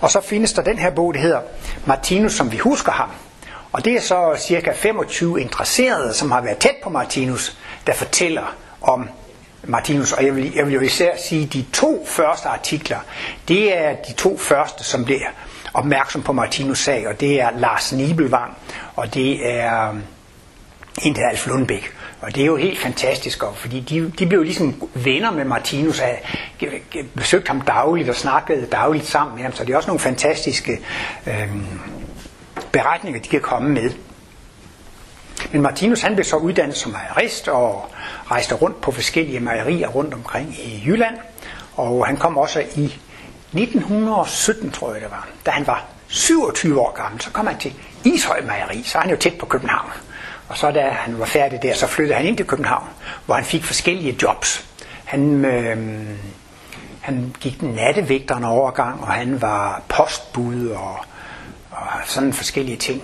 [0.00, 1.40] Og så findes der den her bog, der hedder
[1.86, 3.10] Martinus, som vi husker ham.
[3.72, 8.54] Og det er så cirka 25 interesserede, som har været tæt på Martinus, der fortæller
[8.82, 9.08] om
[9.66, 12.98] Martinus, og jeg vil, jeg vil jo især sige, at de to første artikler,
[13.48, 15.28] det er de to første, som bliver
[15.74, 18.56] opmærksom på Martinus sag, og det er Lars Nibelvang,
[18.96, 19.96] og det er øh,
[21.02, 21.92] en der Alf Lundbæk.
[22.26, 26.08] Og det er jo helt fantastisk, fordi de, de blev ligesom venner med Martinus, og
[27.14, 30.80] besøgte ham dagligt og snakkede dagligt sammen med ham, så det er også nogle fantastiske
[31.26, 31.48] øh,
[32.72, 33.90] beretninger, de kan komme med.
[35.52, 37.90] Men Martinus han blev så uddannet som mejerist og
[38.30, 41.16] rejste rundt på forskellige mejerier rundt omkring i Jylland.
[41.76, 42.84] Og han kom også i
[43.52, 47.72] 1917, tror jeg det var, da han var 27 år gammel, så kom han til
[48.04, 49.90] Ishøj Mejeri, så er han jo tæt på København.
[50.48, 52.88] Og så da han var færdig der, så flyttede han ind til København,
[53.26, 54.66] hvor han fik forskellige jobs.
[55.04, 56.02] Han, øh,
[57.00, 60.96] han gik nattevægteren overgang, og han var postbud og,
[61.70, 63.02] og sådan forskellige ting.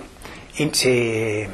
[0.57, 1.47] Indtil øh,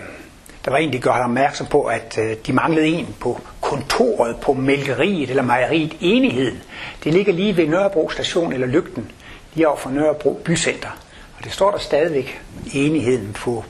[0.66, 4.54] der var en, der gjorde opmærksom på, at øh, de manglede en på kontoret på
[4.54, 6.64] mælkeriet eller mejeriet Enigheden.
[7.04, 9.12] Det ligger lige ved Nørrebro station eller Lygten,
[9.54, 10.90] lige over for Nørrebro bycenter.
[11.38, 12.42] Og det står der stadigvæk
[12.74, 13.66] Enigheden på,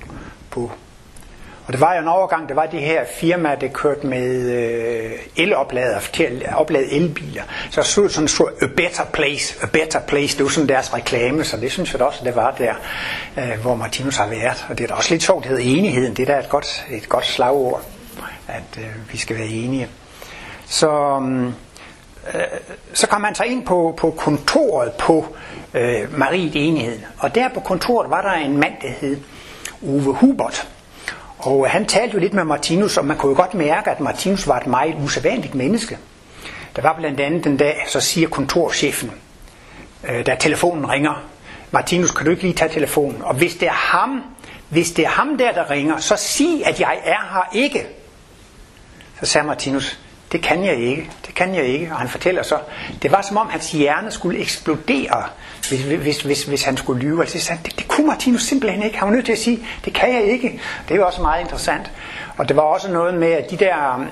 [0.49, 0.71] på
[1.67, 5.11] og det var jo en overgang, der var det her firma, der kørte med øh,
[5.35, 7.43] eloplader til at oplade elbiler.
[7.71, 11.43] Så stod sådan så a better place, a better place, det var sådan deres reklame,
[11.43, 12.73] så det synes jeg da også, det var der,
[13.37, 14.65] øh, hvor Martinus har været.
[14.69, 16.85] Og det er da også lidt sjovt, det hedder enigheden, det er da et godt,
[16.91, 17.81] et godt slagord,
[18.47, 19.87] at øh, vi skal være enige.
[20.65, 21.53] Så, mm, øh,
[22.93, 25.25] så kom han så ind på, på kontoret på
[25.73, 29.17] øh, Mariet Enigheden, og der på kontoret var der en mand, der hed
[29.81, 30.67] Uwe Hubert,
[31.47, 34.47] og han talte jo lidt med Martinus, og man kunne jo godt mærke, at Martinus
[34.47, 35.97] var et meget usædvanligt menneske.
[36.75, 39.11] Der var blandt andet den dag, så siger kontorchefen,
[40.09, 41.23] øh, da telefonen ringer,
[41.71, 43.21] Martinus, kan du ikke lige tage telefonen?
[43.21, 44.23] Og hvis det er ham,
[44.69, 47.87] hvis det er ham der, der ringer, så sig, at jeg er her ikke.
[49.19, 49.99] Så sagde Martinus,
[50.31, 51.91] det kan jeg ikke, det kan jeg ikke.
[51.91, 52.59] Og han fortæller så,
[53.01, 55.23] det var som om hans hjerne skulle eksplodere,
[55.69, 57.21] hvis, hvis, hvis, hvis han skulle lyve.
[57.21, 58.97] Altså, så det, det kunne Martinus simpelthen ikke.
[58.97, 60.61] Han var nødt til at sige, det kan jeg ikke.
[60.87, 61.91] Det er jo også meget interessant.
[62.37, 64.05] Og det var også noget med, at de der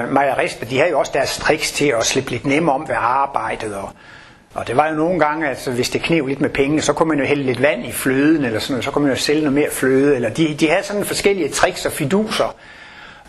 [0.00, 2.96] øh, majorister, de havde jo også deres tricks til at slippe lidt nemmere om ved
[2.98, 3.74] arbejdet.
[3.74, 3.90] Og,
[4.54, 7.08] Og det var jo nogle gange, altså hvis det knev lidt med penge, så kunne
[7.08, 9.40] man jo hælde lidt vand i fløden, eller sådan noget, så kunne man jo sælge
[9.40, 12.54] noget mere fløde, eller de, de havde sådan forskellige tricks og fiduser.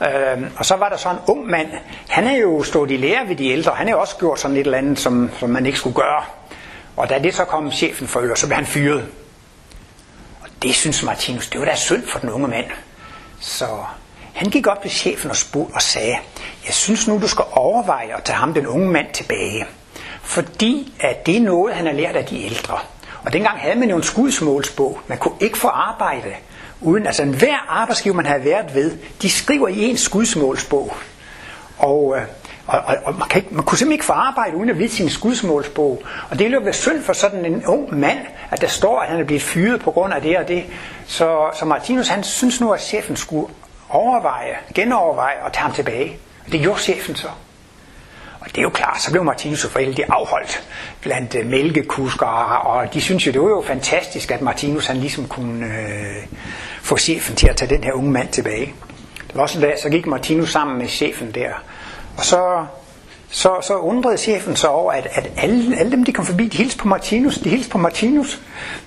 [0.01, 1.67] Øhm, og så var der så en ung mand,
[2.09, 4.57] han er jo stået i lære ved de ældre, han har jo også gjort sådan
[4.57, 6.23] et eller andet, som, som man ikke skulle gøre.
[6.97, 9.05] Og da det så kom chefen for øre, så blev han fyret.
[10.41, 12.65] Og det synes Martinus, det var da synd for den unge mand.
[13.39, 13.65] Så
[14.33, 16.17] han gik op til chefen og spurgte og sagde,
[16.65, 19.65] jeg synes nu, du skal overveje at tage ham, den unge mand, tilbage.
[20.21, 22.79] Fordi at det er noget, han har lært af de ældre.
[23.23, 24.99] Og dengang havde man jo en skudsmålsbog.
[25.07, 26.33] Man kunne ikke få arbejde
[26.81, 30.97] uden, altså hver arbejdsgiver, man havde været ved, de skriver i en skudsmålsbog.
[31.77, 32.23] Og, øh,
[32.67, 34.89] og, og, og man, kan ikke, man kunne simpelthen ikke få arbejde uden at vide
[34.89, 36.03] sin skudsmålsbog.
[36.29, 38.19] Og det ville jo være synd for sådan en ung mand,
[38.51, 40.63] at der står, at han er blevet fyret på grund af det og det.
[41.07, 43.47] Så, så Martinus, han synes nu, at chefen skulle
[43.89, 46.17] overveje, genoverveje og tage ham tilbage.
[46.45, 47.27] Og det gjorde chefen så.
[48.39, 50.67] Og det er jo klart, så blev Martinus jo forældre afholdt
[51.01, 54.97] blandt øh, uh, mælkekusker, og de synes jo, det var jo fantastisk, at Martinus han
[54.97, 56.37] ligesom kunne uh,
[56.81, 58.73] få chefen til at tage den her unge mand tilbage.
[59.27, 61.49] Det var også en dag, så gik Martinus sammen med chefen der,
[62.17, 62.65] og så,
[63.29, 66.57] så, så undrede chefen sig over, at, at alle, alle dem, de kom forbi, de
[66.57, 68.41] hilste på Martinus, de hilste på Martinus.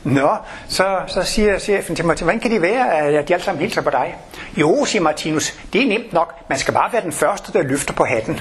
[0.05, 0.37] Nå,
[0.69, 3.81] så, så siger chefen til Martinus, hvordan kan det være, at de alle sammen hilser
[3.81, 4.17] på dig?
[4.57, 7.95] Jo, siger Martinus, det er nemt nok, man skal bare være den første, der løfter
[7.95, 8.41] på hatten.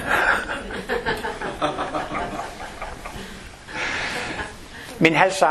[4.98, 5.48] Men altså,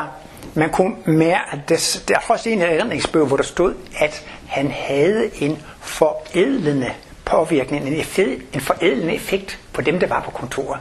[0.54, 4.72] man kunne mere, at det, der er også en erindringsbøger, hvor der stod, at han
[4.72, 6.92] havde en forædlende
[7.26, 10.80] påvirkning, en, effekt, en forædlende effekt på dem, der var på kontoret.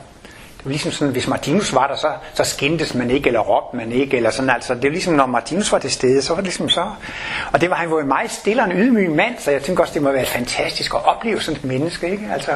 [0.59, 3.77] Det var ligesom sådan, hvis Martinus var der, så, så skændtes man ikke, eller råbte
[3.77, 6.37] man ikke, eller sådan, altså, det var ligesom, når Martinus var til stede, så var
[6.37, 6.91] det ligesom så.
[7.53, 9.83] Og det var han var en meget stille og en ydmyg mand, så jeg tænker
[9.83, 12.29] også, det må være fantastisk at opleve sådan et menneske, ikke?
[12.33, 12.53] Altså,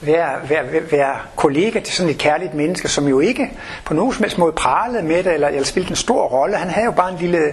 [0.00, 3.50] være, være, være kollega til sådan et kærligt menneske, som jo ikke
[3.84, 6.56] på nogen som helst måde pralede med det, eller, eller spillede en stor rolle.
[6.56, 7.46] Han havde jo bare en lille,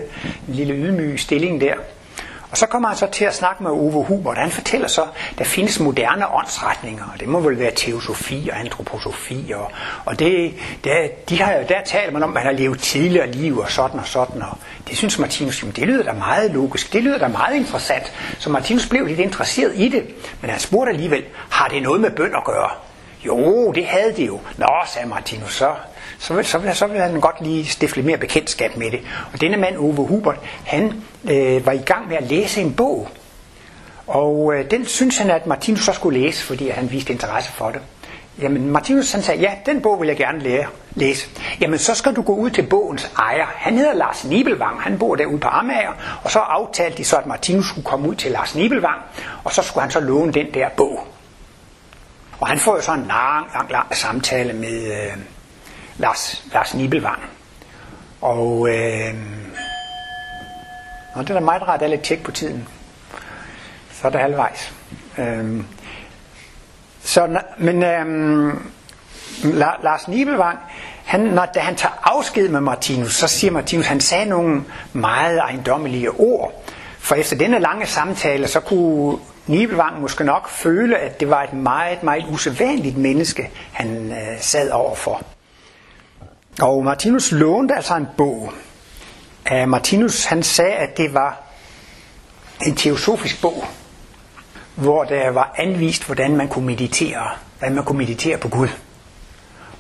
[0.48, 1.74] en lille ydmyg stilling der.
[2.56, 4.38] Og så kommer han så til at snakke med Ove Hubert.
[4.38, 8.60] Han fortæller så, at der findes moderne åndsretninger, og det må vel være teosofi og
[8.60, 9.52] antroposofi.
[9.56, 9.72] Og,
[10.06, 13.58] og det, der, de har, der taler man om, at man har levet tidligere liv
[13.58, 14.42] og sådan og sådan.
[14.42, 18.14] Og det synes Martinus, jamen, det lyder da meget logisk, det lyder da meget interessant.
[18.40, 20.04] Så Martinus blev lidt interesseret i det,
[20.42, 22.70] men han spurgte alligevel, har det noget med bøn at gøre?
[23.26, 24.40] Jo, det havde det jo.
[24.58, 25.76] Nå, sagde Martinus, så,
[26.20, 29.00] så, vil, så, vil, så vil han godt lige stifte lidt mere bekendtskab med det.
[29.34, 33.10] Og denne mand, Ove Hubert, han øh, var i gang med at læse en bog.
[34.08, 37.70] Og øh, den synes han, at Martinus så skulle læse, fordi han viste interesse for
[37.70, 37.82] det.
[38.42, 41.30] Jamen Martinus han sagde, ja, den bog vil jeg gerne lære, læse.
[41.62, 43.46] Jamen så skal du gå ud til bogens ejer.
[43.56, 45.94] Han hedder Lars Nibelvang, han bor derude på Amager.
[46.24, 49.02] Og så aftalte de så, at Martinus skulle komme ud til Lars Nibelvang,
[49.44, 51.08] og så skulle han så låne den der bog.
[52.40, 55.18] Og han får jo så en lang, lang, lang samtale med øh,
[55.98, 57.20] Lars, Lars Nibelvang.
[58.22, 59.16] Og øh,
[61.16, 62.68] og det er da meget rart, at lidt tjek på tiden.
[63.92, 64.74] Så er det halvvejs.
[65.18, 65.64] Øh,
[67.04, 68.54] så, men øh,
[69.84, 70.60] Lars Nibelvang,
[71.06, 75.38] han, når, da han tager afsked med Martinus, så siger Martinus, han sagde nogle meget
[75.38, 76.64] ejendommelige ord.
[77.00, 81.54] For efter denne lange samtale, så kunne Nibelvang måske nok føle, at det var et
[81.54, 85.22] meget, meget usædvanligt menneske, han øh, sad overfor.
[86.62, 88.54] Og Martinus lånte altså en bog.
[89.52, 91.42] Uh, Martinus han sagde, at det var
[92.66, 93.66] en teosofisk bog,
[94.76, 98.68] hvor der var anvist, hvordan man kunne meditere, hvordan man kunne meditere på Gud.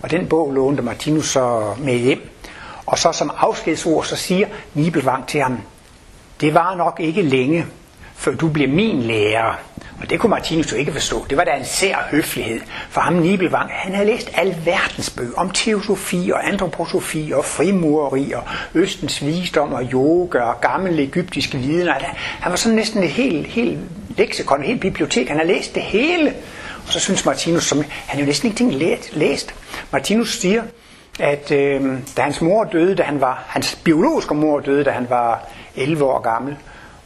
[0.01, 2.29] Og den bog lånte Martinus så med hjem.
[2.85, 5.61] Og så som afskedsord, så siger Nibelvang til ham,
[6.41, 7.65] det var nok ikke længe,
[8.15, 9.59] før du bliver min lærer.
[10.01, 11.25] Og det kunne Martinus jo ikke forstå.
[11.29, 12.59] Det var da en sær høflighed.
[12.89, 18.43] For ham Nibelvang, han havde læst alverdens bøger om teosofi og antroposofi og frimureri og
[18.73, 21.89] Østens visdom og yoga og gamle egyptiske viden.
[22.39, 23.79] Han var sådan næsten et helt, helt
[24.17, 25.27] leksikon, et helt bibliotek.
[25.27, 26.33] Han har læst det hele.
[26.87, 29.55] Og så synes Martinus, som han jo næsten ingenting læst.
[29.91, 30.63] Martinus siger,
[31.19, 35.09] at øh, da hans mor døde, da han var, hans biologiske mor døde, da han
[35.09, 36.57] var 11 år gammel,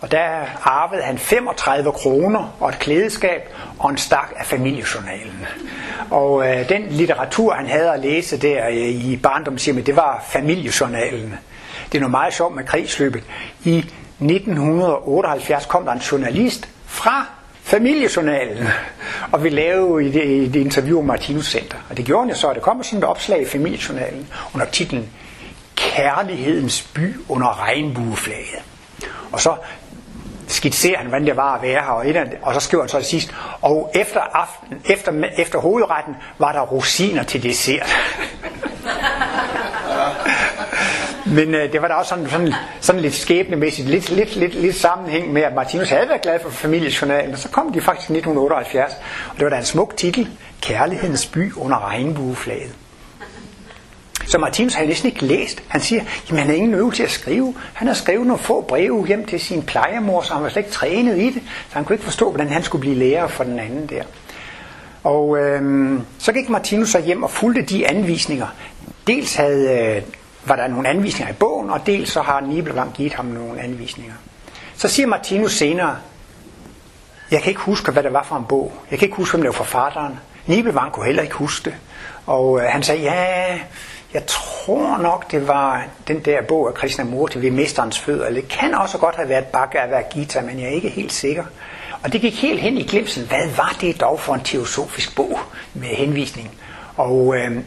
[0.01, 0.27] og der
[0.63, 3.41] arvede han 35 kroner og et klædeskab
[3.79, 5.45] og en stak af familiejournalen.
[6.09, 11.35] Og øh, den litteratur, han havde at læse der øh, i barndomshjemmet, det var familiejournalen.
[11.91, 13.23] Det er noget meget sjovt med krigsløbet.
[13.63, 17.25] I 1978 kom der en journalist fra
[17.63, 18.67] familiejournalen,
[19.31, 21.77] og vi lavede et, et interview om Martinus Center.
[21.89, 25.09] Og det gjorde han så, at det kom sådan et opslag i familiejournalen under titlen
[25.75, 28.63] Kærlighedens by under regnbueflaget.
[29.31, 29.55] Og så
[30.49, 32.97] skitserer han, hvordan det var at være her, og, et, og så skriver han så
[32.97, 37.89] til sidst, og efter, aften, efter, efter hovedretten var der rosiner til dessert.
[41.35, 44.75] Men øh, det var da også sådan, sådan, sådan lidt skæbnemæssigt, lidt, lidt, lidt, lidt
[44.75, 48.13] sammenhæng med, at Martinus havde været glad for familiejournalen, og så kom de faktisk i
[48.13, 48.93] 1978,
[49.29, 50.29] og det var da en smuk titel,
[50.61, 52.75] Kærlighedens by under regnbueflaget.
[54.29, 55.63] Så Martinus har næsten ikke læst.
[55.67, 57.55] Han siger, at han har ingen øvelse til at skrive.
[57.73, 60.71] Han har skrevet nogle få breve hjem til sin plejemor, så han var slet ikke
[60.71, 61.41] trænet i det.
[61.69, 64.03] Så han kunne ikke forstå, hvordan han skulle blive lærer for den anden der.
[65.03, 68.47] Og øh, så gik Martinus så hjem og fulgte de anvisninger.
[69.07, 70.01] Dels havde, øh,
[70.45, 74.13] var der nogle anvisninger i bogen, og dels så har Nibelvang givet ham nogle anvisninger.
[74.77, 75.97] Så siger Martinus senere,
[77.31, 78.73] jeg kan ikke huske, hvad det var for en bog.
[78.91, 80.19] Jeg kan ikke huske, hvem det var forfatteren.
[80.45, 81.77] Nibelvang kunne heller ikke huske det.
[82.25, 83.59] Og øh, han sagde, ja,
[84.13, 88.25] jeg tror nok, det var den der bog af Krishnamurti ved Mesterens Fødder.
[88.25, 91.43] Eller det kan også godt have været Bhagavad Gita, men jeg er ikke helt sikker.
[92.03, 93.27] Og det gik helt hen i glimsen.
[93.27, 95.39] Hvad var det dog for en teosofisk bog
[95.73, 96.51] med henvisning?
[96.97, 97.57] Og øh,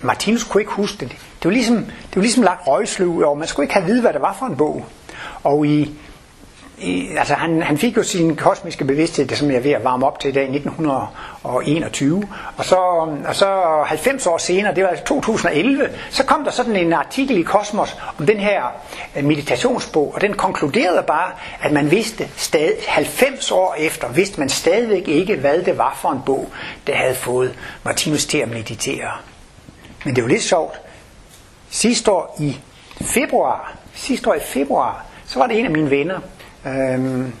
[0.00, 1.08] Martinus kunne ikke huske det.
[1.10, 4.12] Det var ligesom, det var ligesom lagt røgsløv og Man skulle ikke have vide, hvad
[4.12, 4.84] det var for en bog.
[5.42, 5.94] Og i
[6.80, 9.84] i, altså han, han fik jo sin kosmiske bevidsthed, det som jeg er ved at
[9.84, 12.76] varme op til i dag, 1921, og så,
[13.28, 17.38] og så 90 år senere, det var altså 2011, så kom der sådan en artikel
[17.38, 18.62] i Kosmos om den her
[19.16, 24.48] øh, meditationsbog, og den konkluderede bare, at man vidste stadig, 90 år efter, vidste man
[24.48, 26.50] stadigvæk ikke, hvad det var for en bog,
[26.86, 29.10] der havde fået Martinus til at meditere.
[30.04, 30.80] Men det var lidt sjovt.
[31.70, 32.56] Sidste år i
[33.00, 36.20] februar, sidste år i februar, så var det en af mine venner,
[36.66, 37.32] Øhm,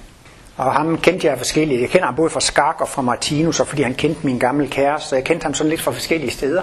[0.56, 1.80] og ham kendte jeg forskellige.
[1.80, 4.68] Jeg kender ham både fra Skak og fra Martinus, og fordi han kendte min gamle
[4.68, 6.60] kæreste, så jeg kendte ham sådan lidt fra forskellige steder.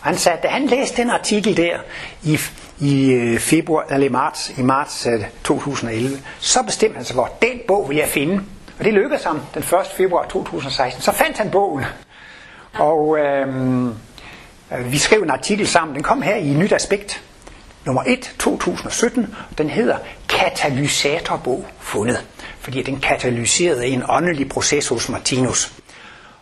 [0.00, 1.76] Og han sagde, at da han læste den artikel der
[2.22, 2.38] i,
[2.78, 7.24] i øh, februar, eller i marts, i marts øh, 2011, så bestemte han sig for,
[7.24, 8.42] at den bog vil jeg finde.
[8.78, 9.68] Og det lykkedes ham den 1.
[9.96, 11.02] februar 2016.
[11.02, 11.84] Så fandt han bogen.
[12.74, 13.88] Og øhm,
[14.72, 15.94] øh, vi skrev en artikel sammen.
[15.94, 17.22] Den kom her i Nyt Aspekt
[17.84, 19.34] nummer 1, 2017.
[19.58, 19.96] Den hedder
[20.48, 22.26] Katalysatorbog fundet,
[22.60, 25.72] fordi den katalyserede en åndelig proces hos Martinus.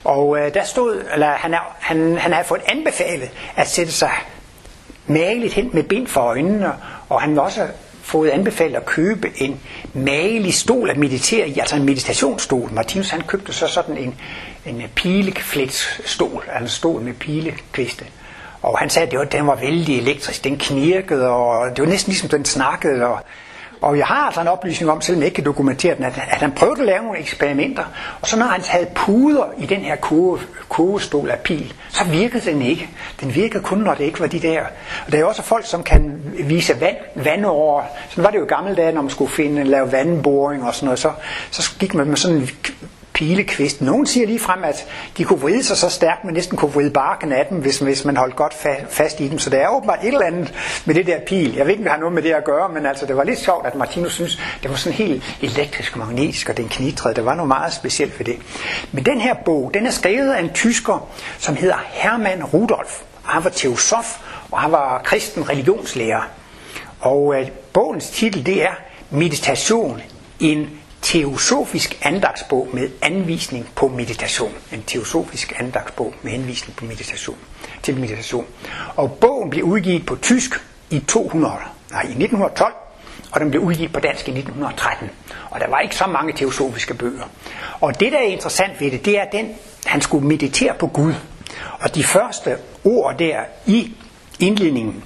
[0.04, 4.10] Og øh, der stod, eller han, er, han, han havde fået anbefalet at sætte sig
[5.06, 6.72] mageligt hen med bind for øjnene,
[7.08, 7.66] og han var også
[8.02, 9.60] fået anbefalet at købe en
[9.94, 12.72] magelig stol at meditere i, altså en meditationsstol.
[12.72, 14.14] Martinus han købte så sådan en,
[14.66, 18.04] en pileflitsstol, altså en stol med pilekviste.
[18.62, 22.28] Og han sagde, at den var vældig elektrisk, den knirkede, og det var næsten ligesom
[22.28, 23.06] den snakkede.
[23.06, 23.20] Og,
[23.80, 26.40] og jeg har altså en oplysning om, selvom jeg ikke kan dokumentere den, at, at
[26.40, 27.84] han prøvede at lave nogle eksperimenter,
[28.20, 32.50] og så når han havde puder i den her koge, kogestol af pil, så virkede
[32.50, 32.88] den ikke.
[33.20, 34.62] Den virkede kun, når det ikke var de der.
[35.06, 37.82] Og der er også folk, som kan vise vand, vand over.
[38.10, 40.86] Sådan var det jo i gamle dage, når man skulle finde, lave vandboring og sådan
[40.86, 41.10] noget, så,
[41.50, 42.50] så gik man med sådan en
[43.16, 43.80] pilekvist.
[43.80, 46.90] Nogen siger lige frem, at de kunne vride sig så stærkt, man næsten kunne vride
[46.90, 49.38] barken af dem, hvis, hvis man holdt godt fa- fast i dem.
[49.38, 51.54] Så der er åbenbart et eller andet med det der pil.
[51.54, 53.24] Jeg ved ikke, om det har noget med det at gøre, men altså, det var
[53.24, 57.14] lidt sjovt, at Martinus synes, det var sådan helt elektrisk og magnetisk, og den knitrede.
[57.14, 58.36] Der var noget meget specielt ved det.
[58.92, 63.00] Men den her bog, den er skrevet af en tysker, som hedder Hermann Rudolf.
[63.24, 64.18] Og han var teosof,
[64.50, 66.22] og han var kristen religionslærer.
[67.00, 68.72] Og øh, bogens titel, det er
[69.10, 70.00] Meditation,
[70.40, 70.70] en
[71.06, 74.52] teosofisk andagsbog med anvisning på meditation.
[74.72, 77.36] En teosofisk andagsbog med henvisning på meditation,
[77.82, 78.46] til meditation.
[78.96, 80.50] Og bogen blev udgivet på tysk
[80.90, 81.54] i 200,
[81.90, 82.74] nej, i 1912,
[83.32, 85.10] og den blev udgivet på dansk i 1913.
[85.50, 87.24] Og der var ikke så mange teosofiske bøger.
[87.80, 89.48] Og det, der er interessant ved det, det er, at den,
[89.86, 91.14] han skulle meditere på Gud.
[91.80, 93.92] Og de første ord der i
[94.40, 95.04] indledningen,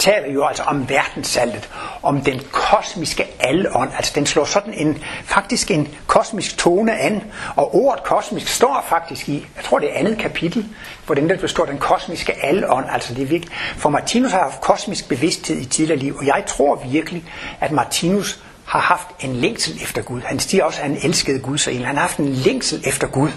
[0.00, 1.70] taler jo altså om verdenssaltet,
[2.02, 3.90] om den kosmiske alånd.
[3.96, 7.22] Altså den slår sådan en, faktisk en kosmisk tone an,
[7.56, 10.66] og ordet kosmisk står faktisk i, jeg tror det er andet kapitel,
[11.06, 12.86] hvor den der består den kosmiske alånd.
[12.92, 16.44] Altså det er virkelig, for Martinus har haft kosmisk bevidsthed i tidligere liv, og jeg
[16.46, 17.24] tror virkelig,
[17.60, 20.20] at Martinus har haft en længsel efter Gud.
[20.20, 23.30] Han stiger også, at han elskede Gud, så han har haft en længsel efter Gud.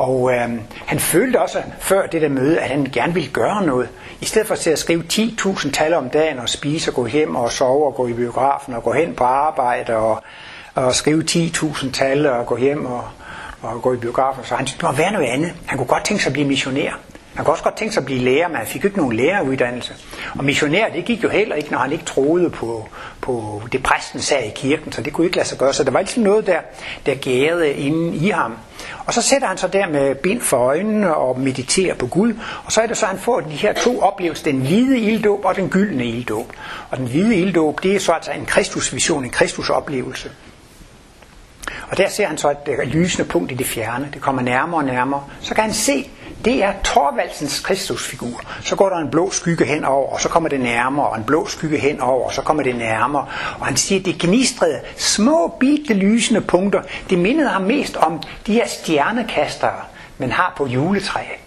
[0.00, 0.48] Og øh,
[0.86, 3.88] han følte også før det der møde, at han gerne ville gøre noget.
[4.20, 7.52] I stedet for at skrive 10.000 tal om dagen og spise og gå hjem og
[7.52, 10.22] sove og gå i biografen og gå hen på arbejde og,
[10.74, 13.04] og skrive 10.000 tal og gå hjem og,
[13.62, 14.44] og gå i biografen.
[14.44, 15.52] Så han syntes, det må være noget andet.
[15.66, 16.92] Han kunne godt tænke sig at blive missionær.
[17.34, 19.94] Man kunne også godt tænke sig at blive lærer, men han fik ikke nogen læreruddannelse.
[20.38, 22.88] Og missionær, det gik jo heller ikke, når han ikke troede på,
[23.20, 25.72] på det præsten sagde i kirken, så det kunne ikke lade sig gøre.
[25.72, 26.60] Så der var altid noget der,
[27.06, 28.56] der gærede inden i ham.
[29.06, 32.34] Og så sætter han sig der med bind for øjnene og mediterer på Gud.
[32.64, 35.44] Og så er det så, at han får de her to oplevelser, den hvide ilddåb
[35.44, 36.52] og den gyldne ilddåb.
[36.90, 40.30] Og den hvide ilddåb, det er så altså en kristusvision, en kristusoplevelse.
[41.90, 44.08] Og der ser han så et lysende punkt i det fjerne.
[44.14, 45.24] Det kommer nærmere og nærmere.
[45.40, 46.10] Så kan han se
[46.44, 48.40] det er Torvaldsens Kristusfigur.
[48.60, 51.46] Så går der en blå skygge henover, og så kommer det nærmere, og en blå
[51.46, 53.26] skygge henover, og så kommer det nærmere.
[53.58, 56.82] Og han siger, at det gnistrede små, bitte lysende punkter.
[57.10, 59.80] Det mindede ham mest om de her stjernekastere,
[60.18, 61.40] man har på juletræet.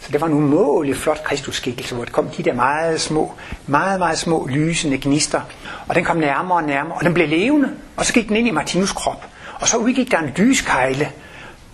[0.00, 3.32] Så det var en umådelig flot kristusskikkelse, hvor det kom de der meget små,
[3.66, 5.40] meget, meget små lysende gnister.
[5.88, 8.48] Og den kom nærmere og nærmere, og den blev levende, og så gik den ind
[8.48, 9.26] i Martinus krop.
[9.60, 11.12] Og så udgik der en lyskejle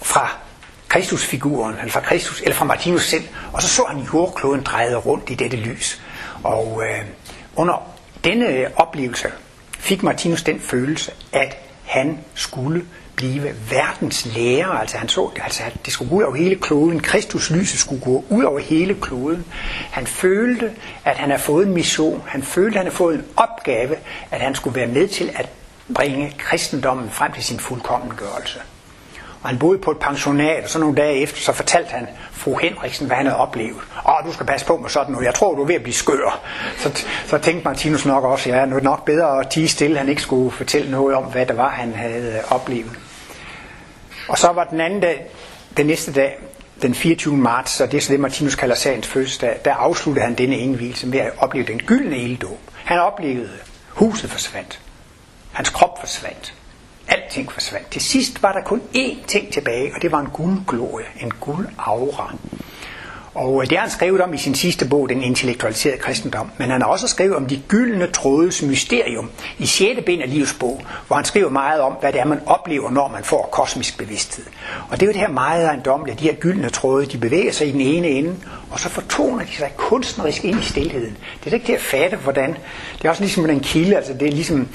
[0.02, 0.30] fra
[0.88, 5.30] Kristusfiguren, eller fra Kristus, eller fra Martinus selv, og så så han jordkloden drejet rundt
[5.30, 6.02] i dette lys.
[6.42, 7.04] Og øh,
[7.56, 7.82] under
[8.24, 9.28] denne øh, oplevelse
[9.78, 12.84] fik Martinus den følelse, at han skulle
[13.16, 14.66] blive verdens lærer.
[14.66, 17.00] Altså han så, altså, at det skulle gå ud over hele kloden.
[17.00, 19.44] Kristus lyset skulle gå ud over hele kloden.
[19.90, 20.70] Han følte,
[21.04, 22.22] at han havde fået en mission.
[22.26, 23.96] Han følte, at han havde fået en opgave,
[24.30, 25.48] at han skulle være med til at
[25.94, 28.60] bringe kristendommen frem til sin fuldkommengørelse.
[29.42, 32.56] Og han boede på et pensionat, og så nogle dage efter, så fortalte han fru
[32.58, 33.76] Henriksen, hvad han havde oplevet.
[34.08, 35.26] Åh, du skal passe på med sådan noget.
[35.26, 36.40] Jeg tror, du er ved at blive skør.
[36.78, 39.98] Så, så tænkte Martinus nok også, ja, nu er det nok bedre at tige stille,
[39.98, 42.98] han ikke skulle fortælle noget om, hvad det var, han havde oplevet.
[44.28, 45.26] Og så var den anden dag,
[45.76, 46.38] den næste dag,
[46.82, 47.36] den 24.
[47.36, 51.06] marts, og det er så det, Martinus kalder sagens fødselsdag, der afsluttede han denne indvielse
[51.06, 52.60] med at opleve den gyldne ilddåb.
[52.74, 53.58] Han oplevede,
[53.88, 54.80] huset forsvandt.
[55.56, 56.54] Hans krop forsvandt.
[57.08, 57.90] Alting forsvandt.
[57.90, 62.34] Til sidst var der kun én ting tilbage, og det var en guldglorie, en guldaura.
[63.34, 66.50] Og øh, det har han skrevet om i sin sidste bog, Den intellektualiserede kristendom.
[66.58, 70.00] Men han har også skrevet om de gyldne trådes mysterium i 6.
[70.06, 73.08] bind af livets bog, hvor han skriver meget om, hvad det er, man oplever, når
[73.08, 74.44] man får kosmisk bevidsthed.
[74.90, 77.68] Og det er jo det her meget ejendommelige, de her gyldne tråde, de bevæger sig
[77.68, 78.36] i den ene ende,
[78.70, 81.16] og så fortoner de sig kunstnerisk ind i stillheden.
[81.44, 82.56] Det er ikke til at fatte, hvordan.
[82.98, 84.68] Det er også ligesom en kilde, altså det er ligesom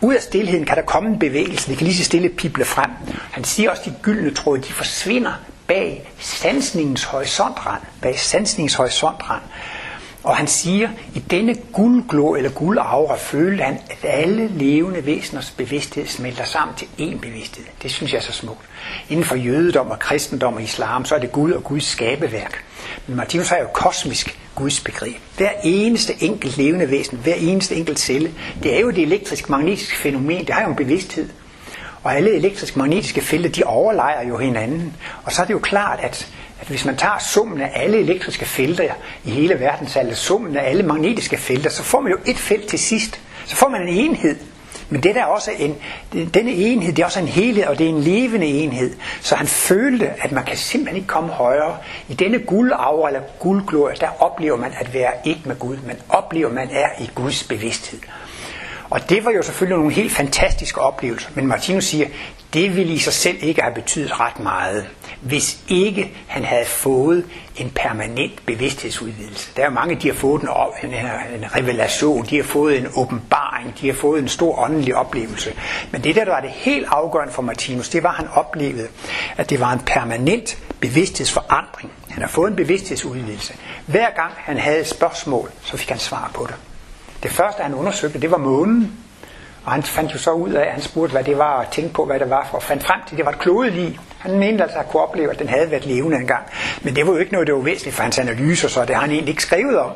[0.00, 2.90] ud af stillheden kan der komme en bevægelse, det kan lige så stille pible frem.
[3.30, 5.32] Han siger også, at de gyldne tråde, de forsvinder
[5.66, 9.42] bag sansningens horisontrand, bag sansningens horisontrand.
[10.24, 16.06] Og han siger, i denne guldglå eller guldaura følte han, at alle levende væseners bevidsthed
[16.06, 17.64] smelter sammen til én bevidsthed.
[17.82, 18.60] Det synes jeg er så smukt.
[19.08, 22.64] Inden for jødedom og kristendom og islam, så er det Gud og Guds skabeværk.
[23.08, 25.16] Men Martinus har jo kosmisk Guds begreb.
[25.36, 30.46] Hver eneste enkelt levende væsen, hver eneste enkelt celle, det er jo det elektrisk-magnetiske fænomen,
[30.46, 31.28] det har jo en bevidsthed.
[32.02, 34.96] Og alle elektrisk-magnetiske felter, de overlejer jo hinanden.
[35.24, 36.28] Og så er det jo klart, at,
[36.60, 38.94] at hvis man tager summen af alle elektriske felter
[39.24, 42.78] i hele verdensallet, summen af alle magnetiske felter, så får man jo et felt til
[42.78, 43.20] sidst.
[43.46, 44.36] Så får man en enhed.
[44.90, 45.76] Men det der er også en,
[46.34, 48.94] denne enhed, det er også en helhed, og det er en levende enhed.
[49.20, 51.76] Så han følte, at man kan simpelthen ikke komme højere.
[52.08, 55.76] I denne guldaura eller guldglorie, der oplever man at være et med Gud.
[55.86, 57.98] Man oplever, at man er i Guds bevidsthed.
[58.90, 62.06] Og det var jo selvfølgelig nogle helt fantastiske oplevelser, men Martinus siger,
[62.54, 64.86] det ville i sig selv ikke have betydet ret meget,
[65.20, 67.24] hvis ikke han havde fået
[67.56, 69.50] en permanent bevidsthedsudvidelse.
[69.56, 70.48] Der er mange, de har fået en,
[70.82, 70.94] en,
[71.34, 75.52] en revelation, de har fået en åbenbaring, de har fået en stor åndelig oplevelse.
[75.90, 78.88] Men det der, der var det helt afgørende for Martinus, det var, at han oplevede,
[79.36, 81.92] at det var en permanent bevidsthedsforandring.
[82.08, 83.54] Han har fået en bevidsthedsudvidelse.
[83.86, 86.54] Hver gang han havde et spørgsmål, så fik han svar på det.
[87.22, 88.92] Det første, han undersøgte, det var månen.
[89.64, 91.94] Og han fandt jo så ud af, at han spurgte, hvad det var, og tænkte
[91.94, 93.98] på, hvad det var, for fandt frem til, at det var et klodelig.
[94.18, 96.42] Han mente altså, at han kunne opleve, at den havde været levende engang.
[96.82, 99.02] Men det var jo ikke noget, der var væsentligt for hans analyser, så det har
[99.02, 99.90] han egentlig ikke skrevet om.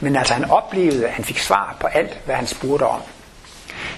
[0.00, 3.00] Men altså, han oplevede, at han fik svar på alt, hvad han spurgte om.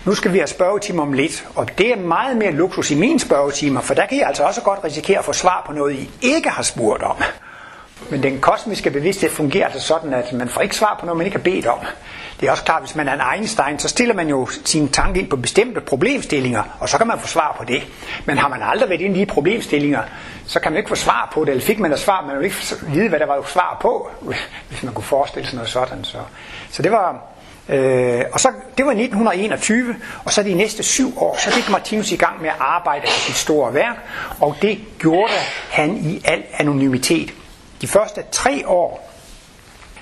[0.05, 3.21] Nu skal vi have spørgetimer om lidt, og det er meget mere luksus i mine
[3.21, 6.11] spørgetimer, for der kan I altså også godt risikere at få svar på noget, I
[6.23, 7.17] ikke har spurgt om.
[8.11, 11.27] Men den kosmiske bevidsthed fungerer altså sådan, at man får ikke svar på noget, man
[11.27, 11.79] ikke har bedt om.
[12.41, 15.21] Det er også klart, hvis man er en Einstein, så stiller man jo sin tanke
[15.21, 17.83] ind på bestemte problemstillinger, og så kan man få svar på det.
[18.27, 20.03] Men har man aldrig været inde i de problemstillinger,
[20.47, 22.45] så kan man ikke få svar på det, eller fik man et svar, man vil
[22.45, 22.57] ikke
[22.89, 24.11] vide, hvad der var svar på,
[24.69, 26.05] hvis man kunne forestille sig noget sådan.
[26.05, 26.19] Så,
[26.71, 27.31] så det var,
[27.69, 32.13] Øh, og så, det var 1921, og så de næste syv år, så gik Martinus
[32.13, 33.97] i gang med at arbejde på sit store værk,
[34.41, 35.33] og det gjorde
[35.71, 37.35] han i al anonymitet.
[37.81, 39.10] De første tre år,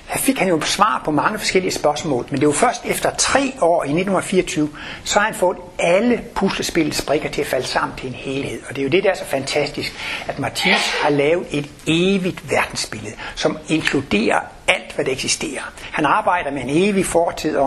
[0.09, 3.53] her fik han jo svar på mange forskellige spørgsmål, men det var først efter tre
[3.61, 4.69] år i 1924,
[5.03, 8.59] så har han fået alle puslespillets brikker til at falde sammen til en helhed.
[8.69, 9.93] Og det er jo det, der er så fantastisk,
[10.27, 14.39] at Matisse har lavet et evigt verdensbillede, som inkluderer
[14.69, 15.61] alt, hvad der eksisterer.
[15.91, 17.57] Han arbejder med en evig fortid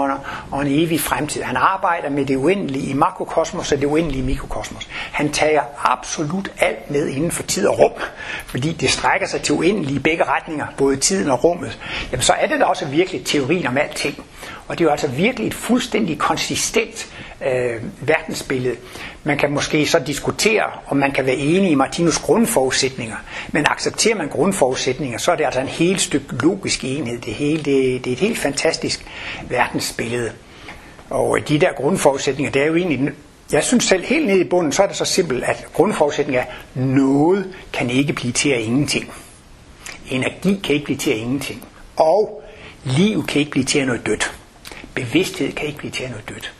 [0.51, 1.43] og en evig fremtid.
[1.43, 4.89] Han arbejder med det uendelige i makrokosmos og det uendelige i mikrokosmos.
[4.91, 7.93] Han tager absolut alt med inden for tid og rum,
[8.47, 11.79] fordi det strækker sig til uendelige i begge retninger, både tiden og rummet.
[12.13, 14.25] Jamen så er det da også virkelig teorien om alting.
[14.69, 17.09] Og det er jo altså virkelig et fuldstændig konsistent
[17.47, 18.77] øh, verdensbillede.
[19.25, 23.17] Man kan måske så diskutere, om man kan være enig i Martinus grundforudsætninger,
[23.53, 27.19] men accepterer man grundforudsætninger, så er det altså en helt stykke logisk enhed.
[27.19, 29.07] Det, hele, det, det er et helt fantastisk
[29.49, 30.33] verdensbillede.
[31.11, 33.13] Og de der grundforudsætninger, det er jo egentlig
[33.53, 36.81] jeg synes selv helt ned i bunden, så er det så simpelt, at grundforudsætningen er,
[36.81, 39.13] noget kan ikke blive til af ingenting.
[40.11, 41.65] Energi kan ikke blive til af ingenting.
[41.97, 42.43] Og
[42.85, 44.33] liv kan ikke blive til af noget dødt.
[44.95, 46.53] Bevidsthed kan ikke blive til af noget dødt.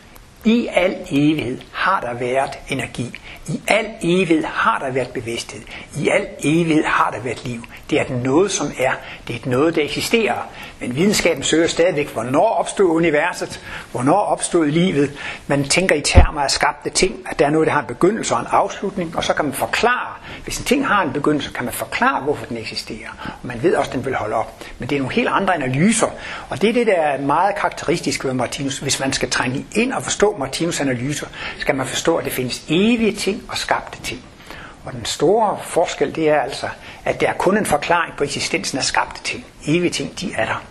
[0.45, 3.19] I al evighed har der været energi.
[3.49, 5.61] I al evighed har der været bevidsthed.
[5.99, 7.65] I al evighed har der været liv.
[7.91, 8.93] Det er noget, som er.
[9.29, 10.49] Det er noget, der eksisterer.
[10.83, 13.61] Men videnskaben søger stadigvæk, hvornår opstod universet?
[13.93, 15.13] Hvornår opstod livet?
[15.47, 18.35] Man tænker i termer af skabte ting, at der er noget, der har en begyndelse
[18.35, 20.15] og en afslutning, og så kan man forklare,
[20.45, 23.09] hvis en ting har en begyndelse, kan man forklare, hvorfor den eksisterer.
[23.43, 24.63] Og man ved også, at den vil holde op.
[24.79, 26.07] Men det er nogle helt andre analyser,
[26.49, 28.79] og det er det, der er meget karakteristisk ved Martinus.
[28.79, 31.27] Hvis man skal trænge ind og forstå Martinus analyser,
[31.59, 34.21] skal man forstå, at det findes evige ting og skabte ting.
[34.85, 36.69] Og den store forskel, det er altså,
[37.05, 39.45] at der er kun en forklaring på eksistensen af skabte ting.
[39.67, 40.63] Evige ting, de er der.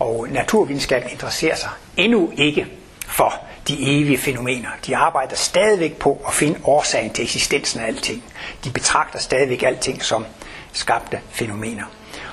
[0.00, 2.66] Og naturvidenskaben interesserer sig endnu ikke
[3.06, 3.34] for
[3.68, 4.68] de evige fænomener.
[4.86, 8.24] De arbejder stadigvæk på at finde årsagen til eksistensen af alting.
[8.64, 10.24] De betragter stadigvæk alting som
[10.72, 11.84] skabte fænomener.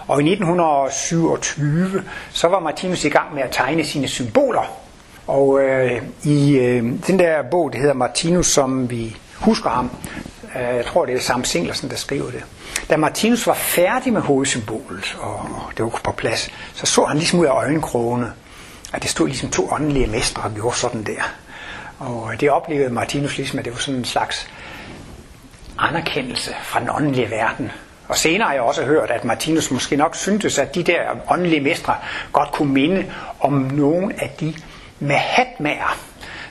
[0.08, 4.78] Og i 1927, så var Martinus i gang med at tegne sine symboler.
[5.28, 9.90] Og øh, i øh, den der bog, det hedder Martinus, som vi husker ham,
[10.56, 12.44] Øh, jeg tror det er Sam Singlersen, der skriver det.
[12.90, 17.40] Da Martinus var færdig med hovedsymbolet, og det var på plads, så så han ligesom
[17.40, 18.34] ud af øjenkrogene,
[18.94, 21.34] at det stod ligesom to åndelige mestre og gjorde sådan der.
[22.00, 24.50] Og det oplevede Martinus ligesom, at det var sådan en slags
[25.80, 27.72] anerkendelse fra den åndelige verden.
[28.08, 31.00] Og senere har jeg også hørt, at Martinus måske nok syntes, at de der
[31.30, 31.96] åndelige mestre
[32.32, 33.06] godt kunne minde
[33.40, 34.54] om nogle af de
[35.00, 35.98] mahatmaer,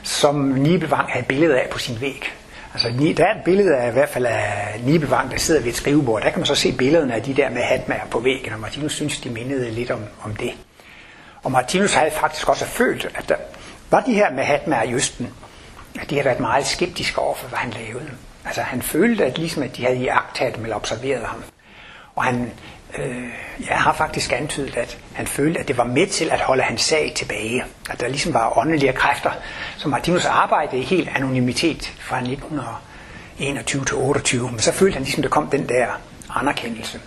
[0.03, 2.33] som Nibelvang havde billedet af på sin væg.
[2.73, 5.75] Altså, der er et billede af i hvert fald af Nibelvang, der sidder ved et
[5.75, 6.21] skrivebord.
[6.21, 8.93] Der kan man så se billederne af de der med hatmager på væggen, og Martinus
[8.93, 10.51] synes, de mindede lidt om, om det.
[11.43, 13.35] Og Martinus havde faktisk også følt, at der
[13.91, 15.29] var de her med hatmager i Østen,
[16.01, 18.11] at de havde været meget skeptiske over for, hvad han lavede.
[18.45, 21.43] Altså han følte, at ligesom at de havde iagtaget dem eller observeret ham.
[22.15, 22.51] Og han
[22.97, 23.23] øh,
[23.69, 26.81] jeg har faktisk antydet, at han følte, at det var med til at holde hans
[26.81, 27.63] sag tilbage.
[27.89, 29.31] At der ligesom var åndelige kræfter,
[29.77, 34.51] som Martinus arbejdede i helt anonymitet fra 1921 til 28.
[34.51, 35.87] Men så følte han ligesom, der kom den der
[36.35, 36.99] anerkendelse.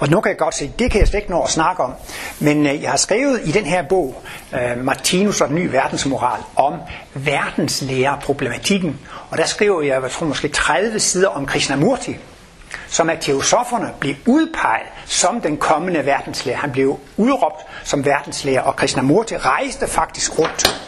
[0.00, 1.92] Og nu kan jeg godt se, det kan jeg slet ikke nå at snakke om,
[2.40, 6.40] men øh, jeg har skrevet i den her bog, øh, Martinus og den nye verdensmoral,
[6.56, 6.74] om
[7.14, 8.98] verdenslærerproblematikken.
[9.30, 12.16] Og der skriver jeg, jeg tror måske 30 sider om Krishnamurti,
[12.88, 16.56] som af teosoferne blev udpeget som den kommende verdenslærer.
[16.56, 20.82] Han blev udråbt som verdenslærer, og Krishnamurti rejste faktisk rundt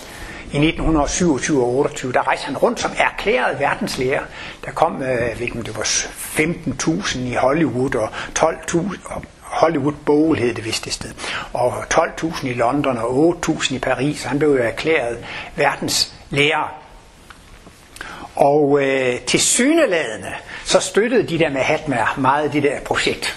[0.52, 4.22] i 1927 og 28, der rejste han rundt som erklæret verdenslærer.
[4.64, 8.08] Der kom, øh, ved det var 15.000 i Hollywood og
[8.38, 8.98] 12.000,
[9.40, 11.10] Hollywood Bowl hed det vist det sted,
[11.52, 14.24] og 12.000 i London og 8.000 i Paris.
[14.24, 15.18] Han blev jo erklæret
[15.56, 16.74] verdenslærer.
[18.34, 20.32] Og øh, til syneladende,
[20.68, 23.36] så støttede de der med Hatmer meget det der projekt.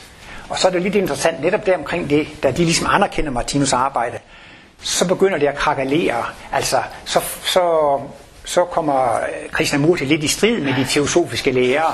[0.50, 3.74] Og så er det lidt interessant, netop der omkring det, da de ligesom anerkender Martinus
[3.74, 4.20] arbejde,
[4.82, 6.26] så begynder det at krakalere.
[6.52, 8.00] Altså, så, så,
[8.46, 9.20] så kommer
[9.52, 11.94] Krishnamurti lidt i strid med de teosofiske lærere.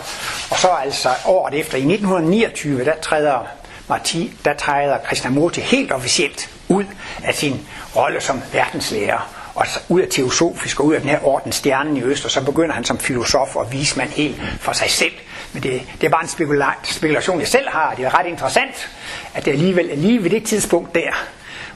[0.52, 3.48] Og så altså året efter, i 1929, der træder,
[3.90, 6.86] Marti, der træder Krishnamurti helt officielt ud
[7.24, 11.26] af sin rolle som verdenslærer og så ud af teosofisk og ud af den her
[11.26, 14.90] orden stjernen i øst, og så begynder han som filosof og vismand helt for sig
[14.90, 15.12] selv.
[15.54, 17.94] Men det, det er bare en spekula- spekulation, jeg selv har.
[17.98, 18.90] Det er ret interessant,
[19.34, 21.26] at det alligevel lige ved det tidspunkt der,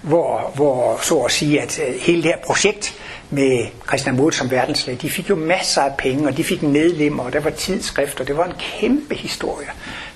[0.01, 2.93] hvor, hvor så at sige, at øh, hele det her projekt
[3.29, 7.33] med Krishnamurti som verdenslæge, de fik jo masser af penge, og de fik medlemmer, og
[7.33, 9.67] der var tidsskrifter, det var en kæmpe historie.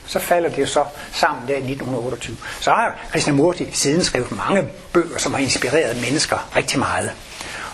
[0.08, 2.38] Så falder det jo så sammen der i 1928.
[2.60, 7.12] Så har Krishnamurti siden skrevet mange bøger, som har inspireret mennesker rigtig meget.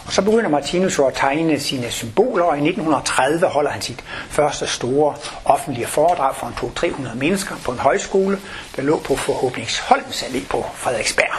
[0.06, 4.68] Og så begynder Martinus at tegne sine symboler, og i 1930 holder han sit første
[4.68, 6.54] store offentlige foredrag for en
[7.14, 8.40] 200-300 mennesker på en højskole,
[8.76, 11.34] der lå på Forhåbningsholms Allé på Frederiksberg.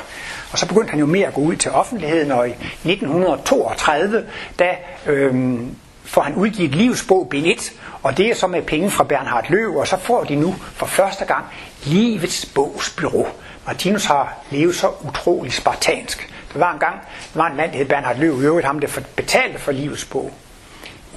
[0.53, 4.27] Og så begyndte han jo mere at gå ud til offentligheden, og i 1932,
[4.59, 9.05] da øhm, får han udgivet Livsbog bind 1, og det er så med penge fra
[9.05, 11.45] Bernhard Løv, og så får de nu for første gang
[11.85, 13.27] Livets Bogsbyrå.
[13.67, 16.29] Martinus har levet så utrolig spartansk.
[16.53, 16.95] Der var en gang,
[17.35, 20.05] der var en mand, der hed Bernhard Løv, i øvrigt ham, der betalte for livets
[20.05, 20.33] bog,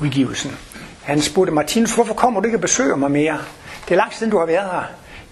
[0.02, 0.58] udgivelsen.
[1.04, 3.38] Han spurgte Martinus, hvorfor kommer du ikke og besøger mig mere?
[3.86, 4.84] Det er lang siden, du har været her.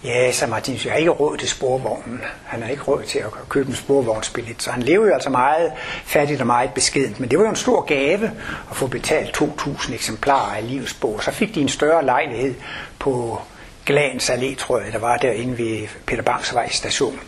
[0.04, 2.22] Ja, sagde Martinus, jeg har ikke råd til sporvognen.
[2.46, 4.64] Han har ikke råd til at købe en sporvognsbillet.
[4.64, 5.72] Så han levede jo altså meget
[6.06, 7.20] fattigt og meget beskedent.
[7.20, 8.32] Men det var jo en stor gave
[8.70, 11.24] at få betalt 2.000 eksemplarer af livets bog.
[11.24, 12.56] Så fik de en større lejlighed
[13.00, 13.42] på
[13.86, 17.20] Glans Allé, tror jeg, der var derinde ved Peter Bangsvej station.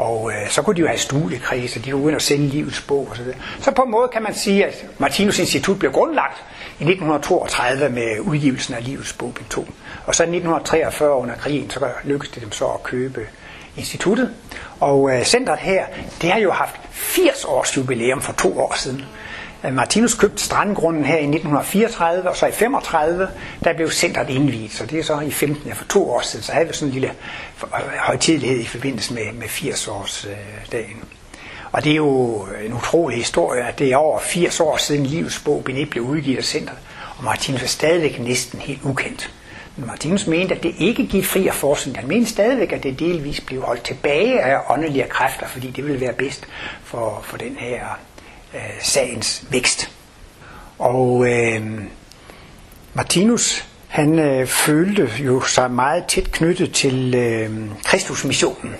[0.00, 3.08] Og øh, så kunne de jo have studiekredse, de kunne gå og sende livets bog
[3.10, 3.24] osv.
[3.24, 6.44] Så, så på en måde kan man sige, at Martinus Institut blev grundlagt
[6.78, 9.66] i 1932 med udgivelsen af livets bog, 2.
[10.06, 13.26] Og så i 1943 under krigen, så lykkedes det dem så at købe
[13.76, 14.30] instituttet.
[14.80, 15.86] Og øh, centret her,
[16.22, 19.04] det har jo haft 80 års jubilæum for to år siden.
[19.64, 23.28] Øh, Martinus købte strandgrunden her i 1934, og så i 35,
[23.64, 26.52] der blev centret indviet, så det er så i 15, for to år siden, så
[26.52, 27.12] havde vi sådan en lille
[27.58, 31.04] højtidlighed øh, højtidelighed i forbindelse med, med 80 års øh, dagen.
[31.72, 35.42] Og det er jo en utrolig historie, at det er over 80 år siden livets
[35.44, 36.78] bog Benet blev udgivet af centret,
[37.18, 39.30] og Martinus er stadigvæk næsten helt ukendt.
[39.76, 41.98] Men Martinus mente, at det ikke gik fri af forskning.
[41.98, 46.00] Han mente stadigvæk, at det delvis blev holdt tilbage af åndelige kræfter, fordi det ville
[46.00, 46.46] være bedst
[46.84, 47.98] for, for den her
[48.54, 49.90] øh, sagens vækst.
[50.78, 51.80] Og øh,
[52.94, 58.76] Martinus, han øh, følte jo sig meget tæt knyttet til øh, Kristusmissionen.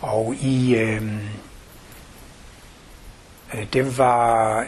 [0.00, 1.02] Og i øh,
[3.54, 4.60] øh det var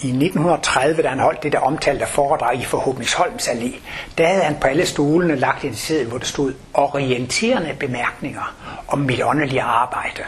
[0.00, 3.74] i 1930, da han holdt det der omtalte foredrag i Forhåbningsholms Allé,
[4.18, 8.54] der havde han på alle stolene lagt en seddel, hvor der stod orienterende bemærkninger
[8.88, 10.22] om mit åndelige arbejde.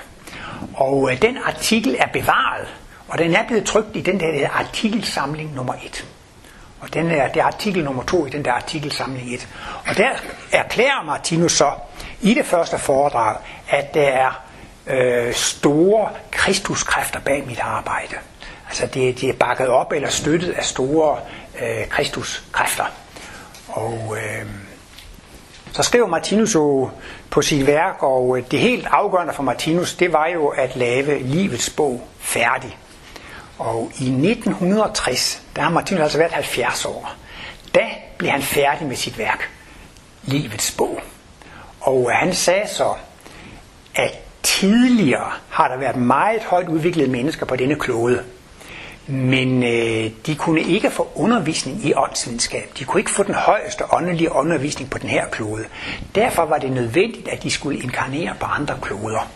[0.75, 2.69] Og øh, den artikel er bevaret,
[3.09, 6.07] og den er blevet trykt i den der artikelsamling nummer 1.
[6.81, 9.49] Og den er, det er artikel nummer 2 i den der artikelsamling 1.
[9.89, 10.11] Og der
[10.53, 11.71] erklærer Martinus så
[12.21, 13.37] i det første foredrag,
[13.69, 14.43] at der er
[14.87, 18.15] øh, store kristuskræfter bag mit arbejde.
[18.67, 21.19] Altså det, det er bakket op eller støttet af store
[21.63, 22.85] øh, kristuskræfter.
[23.69, 24.47] Og øh,
[25.73, 26.91] så skriver Martinus jo
[27.31, 31.19] på sit værk, og øh, det helt afgørende for Martinus, det var jo at lave
[31.19, 32.79] livets bog færdig.
[33.59, 37.15] Og i 1960, der har Martinus altså været 70 år,
[37.75, 37.87] da
[38.19, 39.51] blev han færdig med sit værk,
[40.23, 41.01] Livets bog.
[41.81, 42.95] Og øh, han sagde så,
[43.95, 48.23] at tidligere har der været meget højt udviklede mennesker på denne klode.
[49.07, 52.71] Men øh, de kunne ikke få undervisning i åndsvidenskab.
[52.79, 55.65] De kunne ikke få den højeste åndelige undervisning på den her klode.
[56.15, 59.31] Derfor var det nødvendigt, at de skulle inkarnere på andre kloder.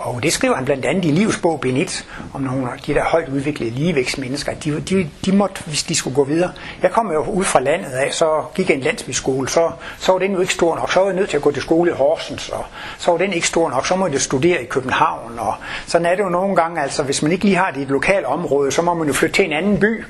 [0.00, 3.28] Og det skriver han blandt andet i Livsbog Benit, om nogle af de der højt
[3.28, 4.54] udviklede ligevækstmennesker.
[4.54, 6.52] De, de, de måtte, hvis de skulle gå videre.
[6.82, 10.12] Jeg kom jo ud fra landet af, så gik jeg i en landsbyskole, så, så
[10.12, 10.92] var den jo ikke stor nok.
[10.92, 12.64] Så var jeg nødt til at gå til skole i Horsens, og
[12.98, 13.86] så var den ikke stor nok.
[13.86, 15.38] Så måtte jeg studere i København.
[15.38, 15.54] Og
[15.86, 17.88] sådan er det jo nogle gange, altså hvis man ikke lige har det i et
[17.88, 20.04] lokalt område, så må man jo flytte til en anden by.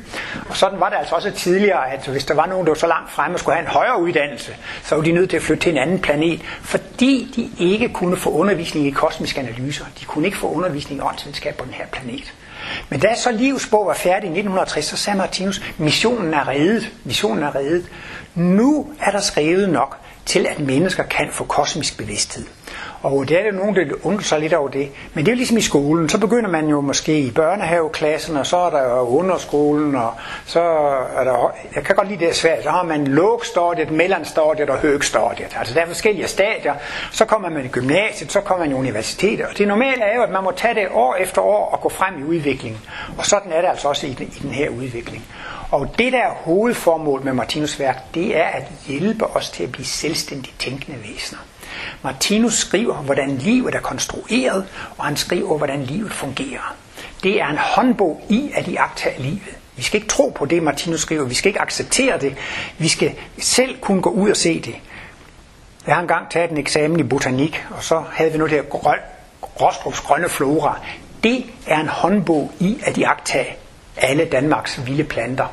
[0.48, 2.86] Og sådan var det altså også tidligere, at hvis der var nogen, der var så
[2.86, 5.62] langt fremme og skulle have en højere uddannelse, så var de nødt til at flytte
[5.62, 10.00] til en anden planet, fordi de ikke kunne få undervisning i kosmisk analyse analyser.
[10.00, 12.34] De kunne ikke få undervisning i åndsvidenskab på den her planet.
[12.88, 16.92] Men da så livsbog var færdig i 1960, så sagde Martinus, missionen er reddet.
[17.04, 17.86] Missionen er reddet.
[18.34, 22.46] Nu er der skrevet nok til, at mennesker kan få kosmisk bevidsthed.
[23.02, 24.88] Og det er der nogen, der undrer sig lidt over det.
[25.14, 26.08] Men det er jo ligesom i skolen.
[26.08, 30.14] Så begynder man jo måske i børnehaveklassen, og så er der jo underskolen, og
[30.46, 30.60] så
[31.16, 34.78] er der, jeg kan godt lide det er svært, så har man lågstadiet, mellemstadiet og
[34.78, 35.56] høgstadiet.
[35.58, 36.74] Altså der er forskellige stadier.
[37.12, 39.46] Så kommer man i gymnasiet, så kommer man i universitetet.
[39.46, 41.88] Og det normale er jo, at man må tage det år efter år og gå
[41.88, 42.80] frem i udviklingen.
[43.18, 45.24] Og sådan er det altså også i den, i den her udvikling.
[45.70, 49.72] Og det der er hovedformål med Martinus værk, det er at hjælpe os til at
[49.72, 51.38] blive selvstændigt tænkende væsener.
[52.02, 54.66] Martinus skriver, hvordan livet er konstrueret,
[54.98, 56.74] og han skriver, hvordan livet fungerer.
[57.22, 59.56] Det er en håndbog i at iagtage livet.
[59.76, 61.24] Vi skal ikke tro på det, Martinus skriver.
[61.24, 62.36] Vi skal ikke acceptere det.
[62.78, 64.74] Vi skal selv kunne gå ud og se det.
[65.86, 68.62] Jeg har engang taget en eksamen i botanik, og så havde vi nu det her
[68.62, 68.98] grøn,
[69.60, 70.80] Rostrups grønne flora.
[71.24, 73.56] Det er en håndbog i at iagtage
[73.96, 75.46] alle Danmarks vilde planter.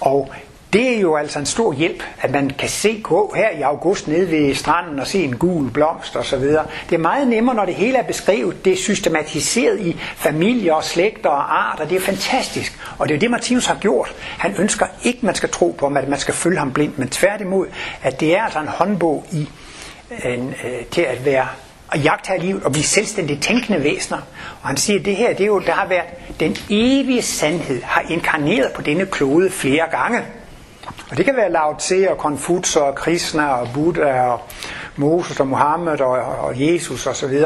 [0.00, 0.32] Og
[0.72, 4.08] det er jo altså en stor hjælp, at man kan se gå her i august
[4.08, 6.66] nede ved stranden og se en gul blomst og så videre.
[6.90, 8.64] Det er meget nemmere, når det hele er beskrevet.
[8.64, 11.84] Det er systematiseret i familier og slægter og arter.
[11.84, 12.78] Det er fantastisk.
[12.98, 14.14] Og det er det, Martinus har gjort.
[14.38, 16.98] Han ønsker ikke, at man skal tro på ham, at man skal følge ham blindt,
[16.98, 17.66] men tværtimod,
[18.02, 19.48] at det er altså en håndbog i,
[20.24, 21.46] en, øh, til at være
[21.92, 24.18] at jagte livet og blive selvstændigt tænkende væsener.
[24.62, 27.82] Og han siger, at det her, det er jo, der har været den evige sandhed,
[27.82, 30.22] har inkarneret på denne klode flere gange.
[31.10, 34.40] Og det kan være Lao Tse og Konfuts og Krishna og Buddha og
[34.96, 37.44] Moses og Muhammed og, og Jesus osv.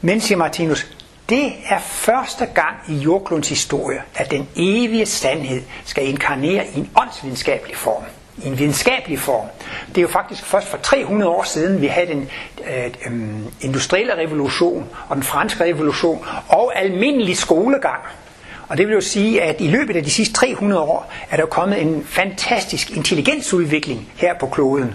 [0.00, 0.86] Men, siger Martinus,
[1.28, 6.90] det er første gang i jordklodens historie, at den evige sandhed skal inkarnere i en
[7.02, 8.02] åndsvidenskabelig form.
[8.44, 9.46] i en videnskabelig form.
[9.88, 12.28] Det er jo faktisk først for 300 år siden, vi havde den
[12.68, 18.00] øh, øh, industrielle revolution og den franske revolution og almindelig skolegang.
[18.68, 21.46] Og det vil jo sige, at i løbet af de sidste 300 år er der
[21.46, 24.94] kommet en fantastisk intelligensudvikling her på kloden.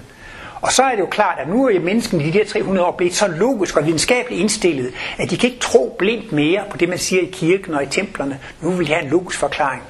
[0.61, 2.91] Og så er det jo klart, at nu er mennesken i de der 300 år
[2.91, 6.89] blevet så logisk og videnskabeligt indstillet, at de kan ikke tro blindt mere på det,
[6.89, 8.39] man siger i kirken og i templerne.
[8.61, 9.83] Nu vil de have en logisk forklaring.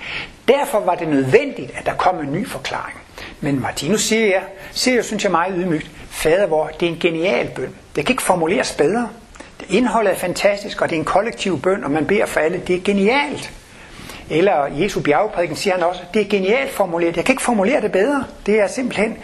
[0.47, 2.97] Derfor var det nødvendigt, at der kom en ny forklaring.
[3.41, 6.99] Men Martinus siger, jeg, siger jeg, synes jeg meget ydmygt, fader vor, det er en
[6.99, 7.75] genial bøn.
[7.95, 9.09] Det kan ikke formuleres bedre.
[9.59, 12.61] Det indholdet er fantastisk, og det er en kollektiv bøn, og man beder for alle.
[12.67, 13.51] Det er genialt.
[14.31, 17.17] Eller Jesu bjergprædiken siger han også, det er genialt formuleret.
[17.17, 18.23] Jeg kan ikke formulere det bedre.
[18.45, 19.17] Det er simpelthen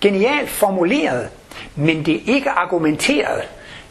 [0.00, 1.28] genialt formuleret,
[1.76, 3.42] men det er ikke argumenteret.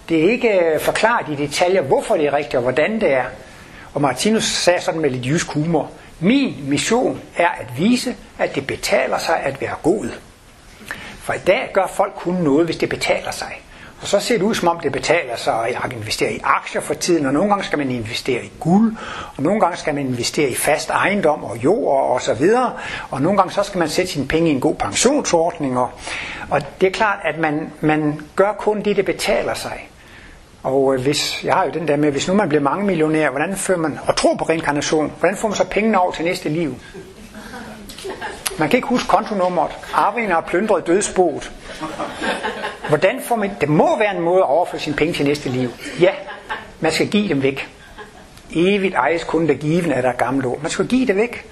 [0.10, 3.26] Det er ikke øh, forklaret i detaljer, hvorfor det er rigtigt og hvordan det er.
[3.94, 8.68] Og Martinus sagde sådan med lidt jysk humor, min mission er at vise, at det
[8.68, 10.10] betaler sig at være god.
[11.22, 13.62] For i dag gør folk kun noget, hvis det betaler sig.
[14.02, 16.94] Og så ser det ud som om det betaler sig at investere i aktier for
[16.94, 18.96] tiden, og nogle gange skal man investere i guld,
[19.38, 22.74] og nogle gange skal man investere i fast ejendom og jord og så videre,
[23.12, 25.90] og nogle gange så skal man sætte sine penge i en god pensionsordning, og,
[26.50, 29.90] og det er klart, at man, man gør kun det, det betaler sig.
[30.64, 33.30] Og øh, hvis, jeg har jo den der med, hvis nu man bliver mange millionær,
[33.30, 36.50] hvordan fører man, og tror på reinkarnation, hvordan får man så pengene over til næste
[36.50, 36.76] liv?
[38.60, 39.72] Man kan ikke huske kontonummeret.
[39.94, 41.52] Arvingen har plyndret dødsboet.
[42.90, 43.52] Hvordan får man...
[43.62, 45.70] Det må være en måde at overføre sine penge til næste liv.
[46.00, 46.12] Ja,
[46.80, 47.70] man skal give dem væk.
[48.52, 50.62] Evigt ejes kun der given af der gamle ord.
[50.62, 51.46] Man skal give det væk.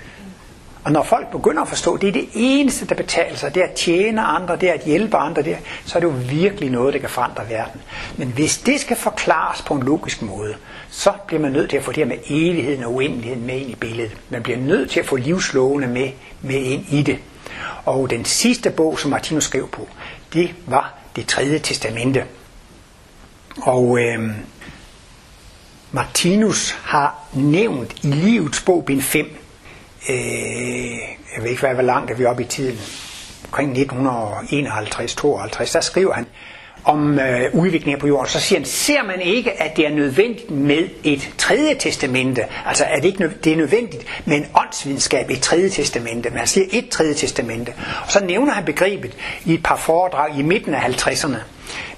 [0.86, 3.68] Og når folk begynder at forstå, det er det eneste, der betaler sig, det er
[3.68, 6.70] at tjene andre, det er at hjælpe andre, det er, så er det jo virkelig
[6.70, 7.82] noget, der kan forandre verden.
[8.18, 10.56] Men hvis det skal forklares på en logisk måde,
[10.98, 13.70] så bliver man nødt til at få det her med evigheden og uendeligheden med ind
[13.70, 14.18] i billedet.
[14.30, 17.18] Man bliver nødt til at få livslovene med, med ind i det.
[17.86, 19.88] Og den sidste bog, som Martinus skrev på,
[20.34, 22.24] det var det tredje testamente.
[23.62, 24.30] Og øh,
[25.92, 29.26] Martinus har nævnt i livets bog, bind 5,
[30.10, 30.16] øh,
[31.36, 32.80] jeg ved ikke, hvad, hvor langt er vi oppe i tiden,
[33.46, 36.26] omkring 1951-52, der skriver han,
[36.86, 40.52] om øh, udviklingen på jorden, så siger han, ser man ikke, at det er nødvendigt
[40.52, 45.42] med et tredje testamente, altså er det ikke det er nødvendigt med en åndsvidenskab, et
[45.42, 47.74] tredje testamente, men han siger et tredje testamente.
[48.06, 51.38] Og så nævner han begrebet i et par foredrag i midten af 50'erne.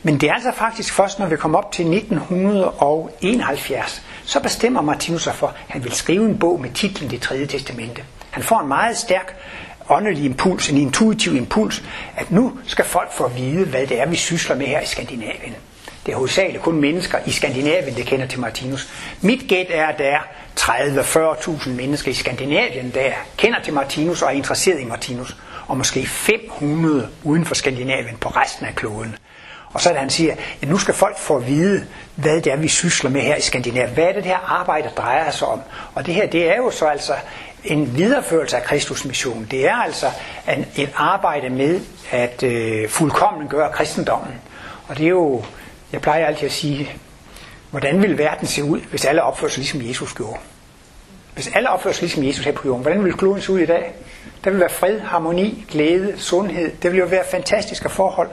[0.03, 5.23] Men det er altså faktisk først, når vi kommer op til 1971, så bestemmer Martinus
[5.23, 8.03] sig for, at han vil skrive en bog med titlen Det tredje testamente.
[8.31, 9.35] Han får en meget stærk
[9.89, 11.83] åndelig impuls, en intuitiv impuls,
[12.17, 14.85] at nu skal folk få at vide, hvad det er, vi sysler med her i
[14.85, 15.55] Skandinavien.
[16.05, 18.89] Det er hovedsageligt kun mennesker i Skandinavien, der kender til Martinus.
[19.21, 20.19] Mit gæt er, at der er
[20.59, 25.37] 30-40.000 mennesker i Skandinavien, der kender til Martinus og er interesseret i Martinus.
[25.67, 29.15] Og måske 500 uden for Skandinavien på resten af kloden.
[29.73, 31.85] Og så er det, han siger, at nu skal folk få at vide,
[32.15, 33.93] hvad det er, vi sysler med her i Skandinavien.
[33.93, 35.61] Hvad er det, det her arbejde drejer sig om?
[35.95, 37.13] Og det her, det er jo så altså
[37.63, 39.47] en videreførelse af Kristus mission.
[39.51, 40.05] Det er altså
[40.57, 41.81] en, et arbejde med
[42.11, 44.33] at øh, fuldkommen gøre kristendommen.
[44.87, 45.43] Og det er jo,
[45.91, 46.91] jeg plejer altid at sige,
[47.71, 50.39] hvordan vil verden se ud, hvis alle opførte sig ligesom Jesus gjorde?
[51.33, 53.65] Hvis alle opførte sig ligesom Jesus her på jorden, hvordan vil kloden se ud i
[53.65, 53.93] dag?
[54.43, 56.71] Der vil være fred, harmoni, glæde, sundhed.
[56.81, 58.29] Det vil jo være fantastiske forhold.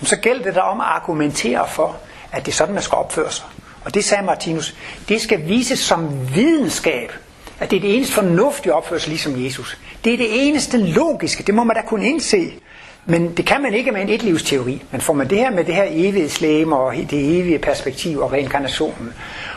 [0.00, 1.96] Men så gælder det der om at argumentere for,
[2.32, 3.44] at det er sådan, man skal opføre sig.
[3.84, 4.74] Og det sagde Martinus,
[5.08, 7.12] det skal vises som videnskab,
[7.62, 9.78] at det er det eneste fornuftige opførsel ligesom Jesus.
[10.04, 12.52] Det er det eneste logiske, det må man da kunne indse.
[13.06, 14.82] Men det kan man ikke med en etlivsteori.
[14.90, 18.32] Men får man det her med det her evige slæme og det evige perspektiv og
[18.32, 19.12] reinkarnationen.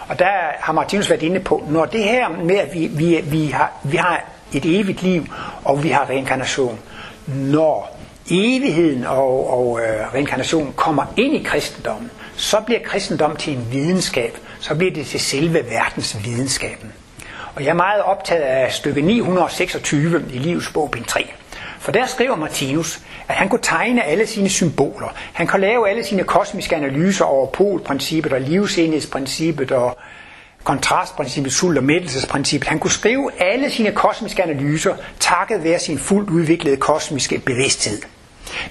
[0.08, 0.26] Og der
[0.60, 3.98] har Martinus været inde på, når det her med, at vi, vi, vi, har, vi
[3.98, 5.26] har et evigt liv,
[5.64, 6.80] og vi har reinkarnation.
[7.28, 7.98] Når
[8.32, 14.38] evigheden og, og øh, reinkarnationen kommer ind i kristendommen, så bliver kristendom til en videnskab.
[14.60, 16.94] Så bliver det til selve verdens videnskaben.
[17.56, 21.32] Og jeg er meget optaget af stykke 926 i Livets bog, bind 3.
[21.80, 25.16] For der skriver Martinus, at han kunne tegne alle sine symboler.
[25.34, 29.98] Han kunne lave alle sine kosmiske analyser over polprincippet og livsenhedsprincippet og
[30.64, 32.70] kontrastprincippet, sult- og mættelsesprincippet.
[32.70, 38.02] Han kunne skrive alle sine kosmiske analyser takket være sin fuldt udviklede kosmiske bevidsthed.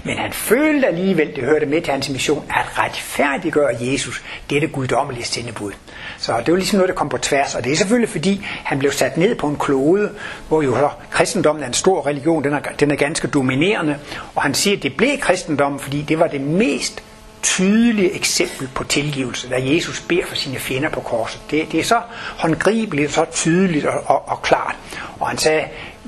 [0.03, 5.25] Men han følte alligevel, det hørte med til hans mission, at retfærdiggøre Jesus, dette guddommelige
[5.25, 5.71] sendebud.
[6.17, 8.79] Så det var ligesom noget, der kom på tværs, og det er selvfølgelig fordi, han
[8.79, 10.11] blev sat ned på en klode,
[10.47, 13.97] hvor jo så kristendommen er en stor religion, den er, den er ganske dominerende,
[14.35, 17.03] og han siger, at det blev kristendommen, fordi det var det mest
[17.45, 21.41] tydelige eksempel på tilgivelse, da Jesus beder for sine fjender på korset.
[21.51, 22.01] Det, det er så
[22.37, 24.75] håndgribeligt, så tydeligt og, og, og klart.
[25.19, 25.63] Og han sagde,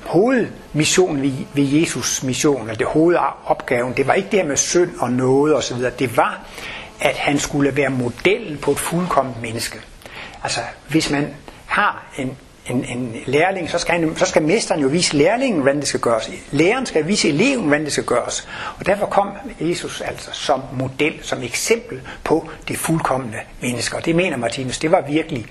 [0.05, 4.91] hovedmissionen ved, ved Jesus mission, eller det hovedopgaven, det var ikke det her med synd
[4.99, 6.39] og noget osv., det var,
[6.99, 9.79] at han skulle være modellen på et fuldkomment menneske.
[10.43, 11.33] Altså, hvis man
[11.65, 12.37] har en,
[12.69, 15.99] en, en lærling, så skal, han, så skal mesteren jo vise lærlingen, hvordan det skal
[15.99, 16.29] gøres.
[16.51, 18.47] Læreren skal vise eleven, hvordan det skal gøres.
[18.79, 19.29] Og derfor kom
[19.59, 23.97] Jesus altså som model, som eksempel på det fuldkommende menneske.
[23.97, 25.45] Og det mener Martinus, det var virkelig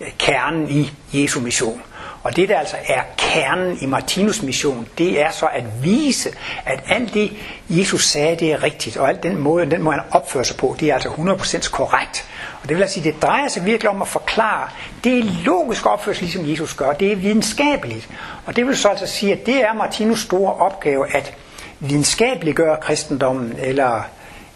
[0.00, 1.82] eh, kernen i Jesu mission.
[2.22, 6.30] Og det der altså er kernen i Martinus mission, det er så at vise,
[6.66, 7.32] at alt det
[7.68, 10.76] Jesus sagde, det er rigtigt, og alt den måde, den måde han opfører sig på,
[10.80, 12.28] det er altså 100% korrekt.
[12.62, 14.68] Og det vil altså sige, det drejer sig virkelig om at forklare,
[15.04, 18.08] det er logisk opførsel, ligesom Jesus gør, det er videnskabeligt.
[18.46, 21.34] Og det vil så altså sige, at det er Martinus store opgave, at
[21.80, 24.02] videnskabeliggøre kristendommen, eller,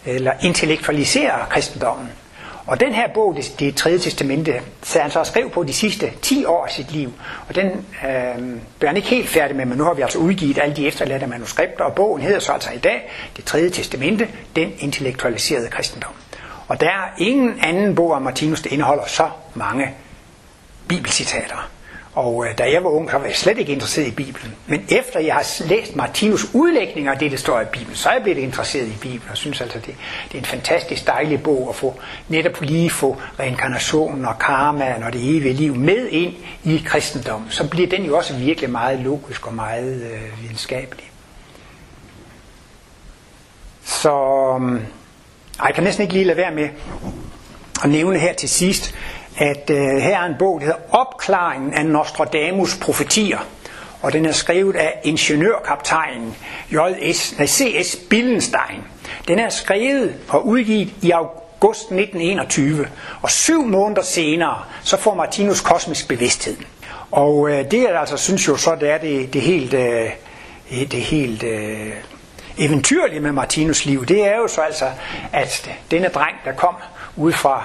[0.05, 2.09] eller intellektualisere kristendommen.
[2.67, 6.11] Og den her bog, det, det tredje testamente, så han så skrev på de sidste
[6.21, 7.13] 10 år af sit liv.
[7.49, 7.67] Og den
[8.07, 10.87] øh, blev han ikke helt færdig med, men nu har vi altså udgivet alle de
[10.87, 16.13] efterladte manuskripter, og bogen hedder så altså i dag, det tredje testamente, den intellektualiserede kristendom.
[16.67, 19.93] Og der er ingen anden bog af Martinus, der indeholder så mange
[20.87, 21.69] bibelcitater.
[22.15, 24.55] Og øh, da jeg var ung, så var jeg slet ikke interesseret i Bibelen.
[24.67, 28.13] Men efter jeg har læst Martinus udlægninger af det, der står i Bibelen, så er
[28.13, 29.95] jeg blevet interesseret i Bibelen, og synes altså, det,
[30.27, 31.99] det er en fantastisk dejlig bog at få
[32.29, 37.51] netop lige få reinkarnationen og karmaen og det evige liv med ind i kristendommen.
[37.51, 41.11] Så bliver den jo også virkelig meget logisk og meget øh, videnskabelig.
[43.83, 44.11] Så
[44.61, 44.81] øh,
[45.65, 46.69] jeg kan næsten ikke lige lade være med
[47.83, 48.95] at nævne her til sidst,
[49.37, 53.39] at øh, her er en bog, der hedder Opklaringen af Nostradamus profetier.
[54.01, 56.35] Og den er skrevet af ingeniørkaptajnen
[56.71, 57.35] J.S.
[57.45, 57.97] C.S.
[58.09, 58.83] Billenstein.
[59.27, 62.87] Den er skrevet og udgivet i august 1921,
[63.21, 66.57] og syv måneder senere, så får Martinus kosmisk bevidsthed.
[67.11, 70.09] Og øh, det er altså, synes jo så, det er det, det helt, øh,
[70.69, 71.91] det helt øh,
[72.57, 74.85] eventyrlige med Martinus liv, det er jo så altså,
[75.33, 76.75] at denne dreng, der kom
[77.15, 77.63] ud fra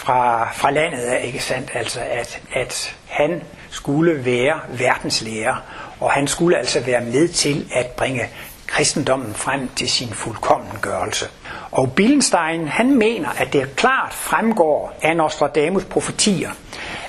[0.00, 1.70] fra, fra landet af, ikke sandt?
[1.74, 5.56] Altså, at, at han skulle være verdenslærer,
[6.00, 8.22] og han skulle altså være med til at bringe
[8.66, 11.26] kristendommen frem til sin fuldkommengørelse.
[11.70, 16.50] Og Billenstein, han mener, at det klart fremgår af Nostradamus profetier,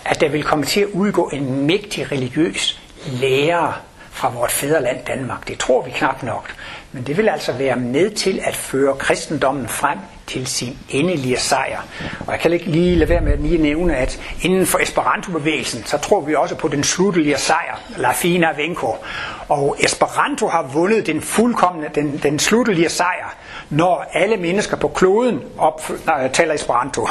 [0.05, 3.81] at der vil komme til at udgå en mægtig religiøs lærer
[4.11, 5.47] fra vort fædreland Danmark.
[5.47, 6.55] Det tror vi knap nok.
[6.93, 11.81] Men det vil altså være med til at føre kristendommen frem til sin endelige sejr.
[12.19, 15.83] Og jeg kan ikke lige lade være med at lige nævne, at inden for Esperanto-bevægelsen,
[15.85, 18.95] så tror vi også på den sluttelige sejr, La Fina Venko.
[19.49, 23.35] Og Esperanto har vundet den fuldkommende, den, den sluttelige sejr,
[23.69, 27.07] når alle mennesker på kloden op, nej, taler Esperanto.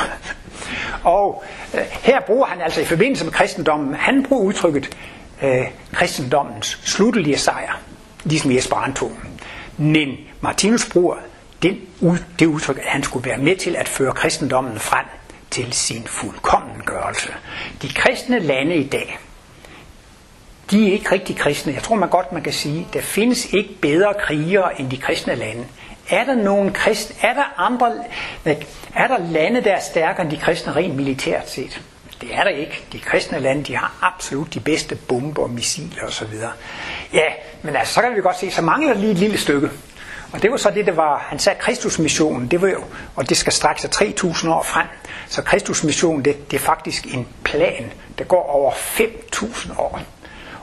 [1.05, 4.97] Og øh, her bruger han altså i forbindelse med kristendommen, han bruger udtrykket
[5.43, 7.81] øh, kristendommens sluttelige sejr,
[8.25, 9.11] ligesom i Esperanto.
[9.81, 11.17] Men Martinus bruger
[11.63, 11.81] den,
[12.39, 15.07] det udtryk, at han skulle være med til at føre kristendommen frem
[15.51, 17.29] til sin fuldkommengørelse.
[17.83, 19.19] De kristne lande i dag,
[20.71, 21.73] de er ikke rigtig kristne.
[21.73, 25.35] Jeg tror man godt man kan sige, der findes ikke bedre krigere end de kristne
[25.35, 25.67] lande.
[26.11, 27.93] Er der nogen kristne, er der andre,
[28.95, 31.81] er der lande, der er stærkere end de kristne rent militært set?
[32.21, 32.85] Det er der ikke.
[32.93, 36.35] De kristne lande, de har absolut de bedste bomber, missiler osv.
[37.13, 37.27] Ja,
[37.63, 39.71] men altså, så kan vi godt se, så mangler lige et lille stykke.
[40.33, 42.85] Og det var så det, der var, han sagde Kristusmissionen, det var jo,
[43.17, 44.87] og det skal strække sig 3.000 år frem.
[45.29, 50.01] Så Kristusmissionen, det, det er faktisk en plan, der går over 5.000 år.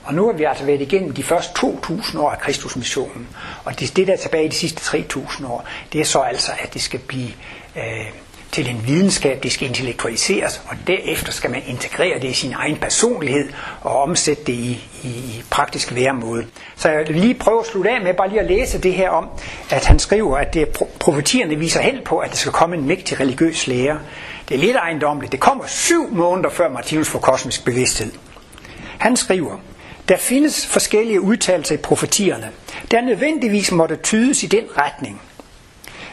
[0.04, 3.28] Og nu har vi altså været igennem de første 2.000 år af Kristusmissionen.
[3.66, 6.52] Og det, det der er tilbage i de sidste 3.000 år, det er så altså,
[6.60, 7.30] at det skal blive
[7.76, 8.08] øh,
[8.52, 12.78] til en videnskab, det skal intellektualiseres, og derefter skal man integrere det i sin egen
[12.78, 13.50] personlighed
[13.82, 16.46] og omsætte det i, i, i praktisk væremåde.
[16.76, 19.10] Så jeg vil lige prøve at slutte af med bare lige at læse det her
[19.10, 19.30] om,
[19.70, 20.68] at han skriver, at det
[21.00, 23.98] profetierne viser hen på, at der skal komme en mægtig religiøs lærer.
[24.50, 25.32] Det er lidt ejendomligt.
[25.32, 28.12] Det kommer syv måneder før Martinus får kosmisk bevidsthed.
[28.98, 29.58] Han skriver,
[30.10, 32.50] der findes forskellige udtalelser i profetierne,
[32.92, 35.22] der nødvendigvis måtte tydes i den retning,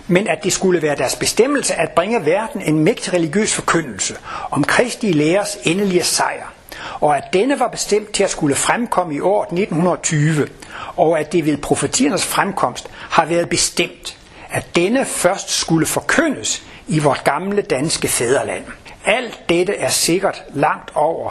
[0.07, 4.17] men at det skulle være deres bestemmelse at bringe verden en mægtig religiøs forkyndelse
[4.51, 6.53] om Kristi læres endelige sejr,
[7.01, 10.49] og at denne var bestemt til at skulle fremkomme i år 1920,
[10.97, 14.19] og at det ved profetiernes fremkomst har været bestemt,
[14.51, 18.65] at denne først skulle forkyndes i vort gamle danske fædreland.
[19.05, 21.31] Alt dette er sikkert langt over,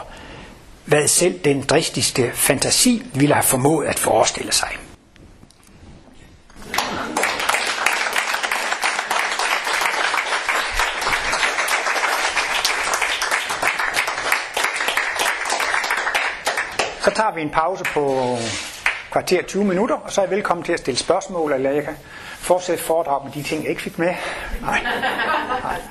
[0.85, 4.69] hvad selv den dristigste fantasi ville have formået at forestille sig.
[17.03, 18.37] Så tager vi en pause på
[19.11, 21.95] kvarter 20 minutter, og så er jeg velkommen til at stille spørgsmål, eller jeg kan
[22.37, 24.15] fortsætte foredrag med de ting, jeg ikke fik med.
[24.61, 24.83] Nej.
[25.63, 25.81] Nej.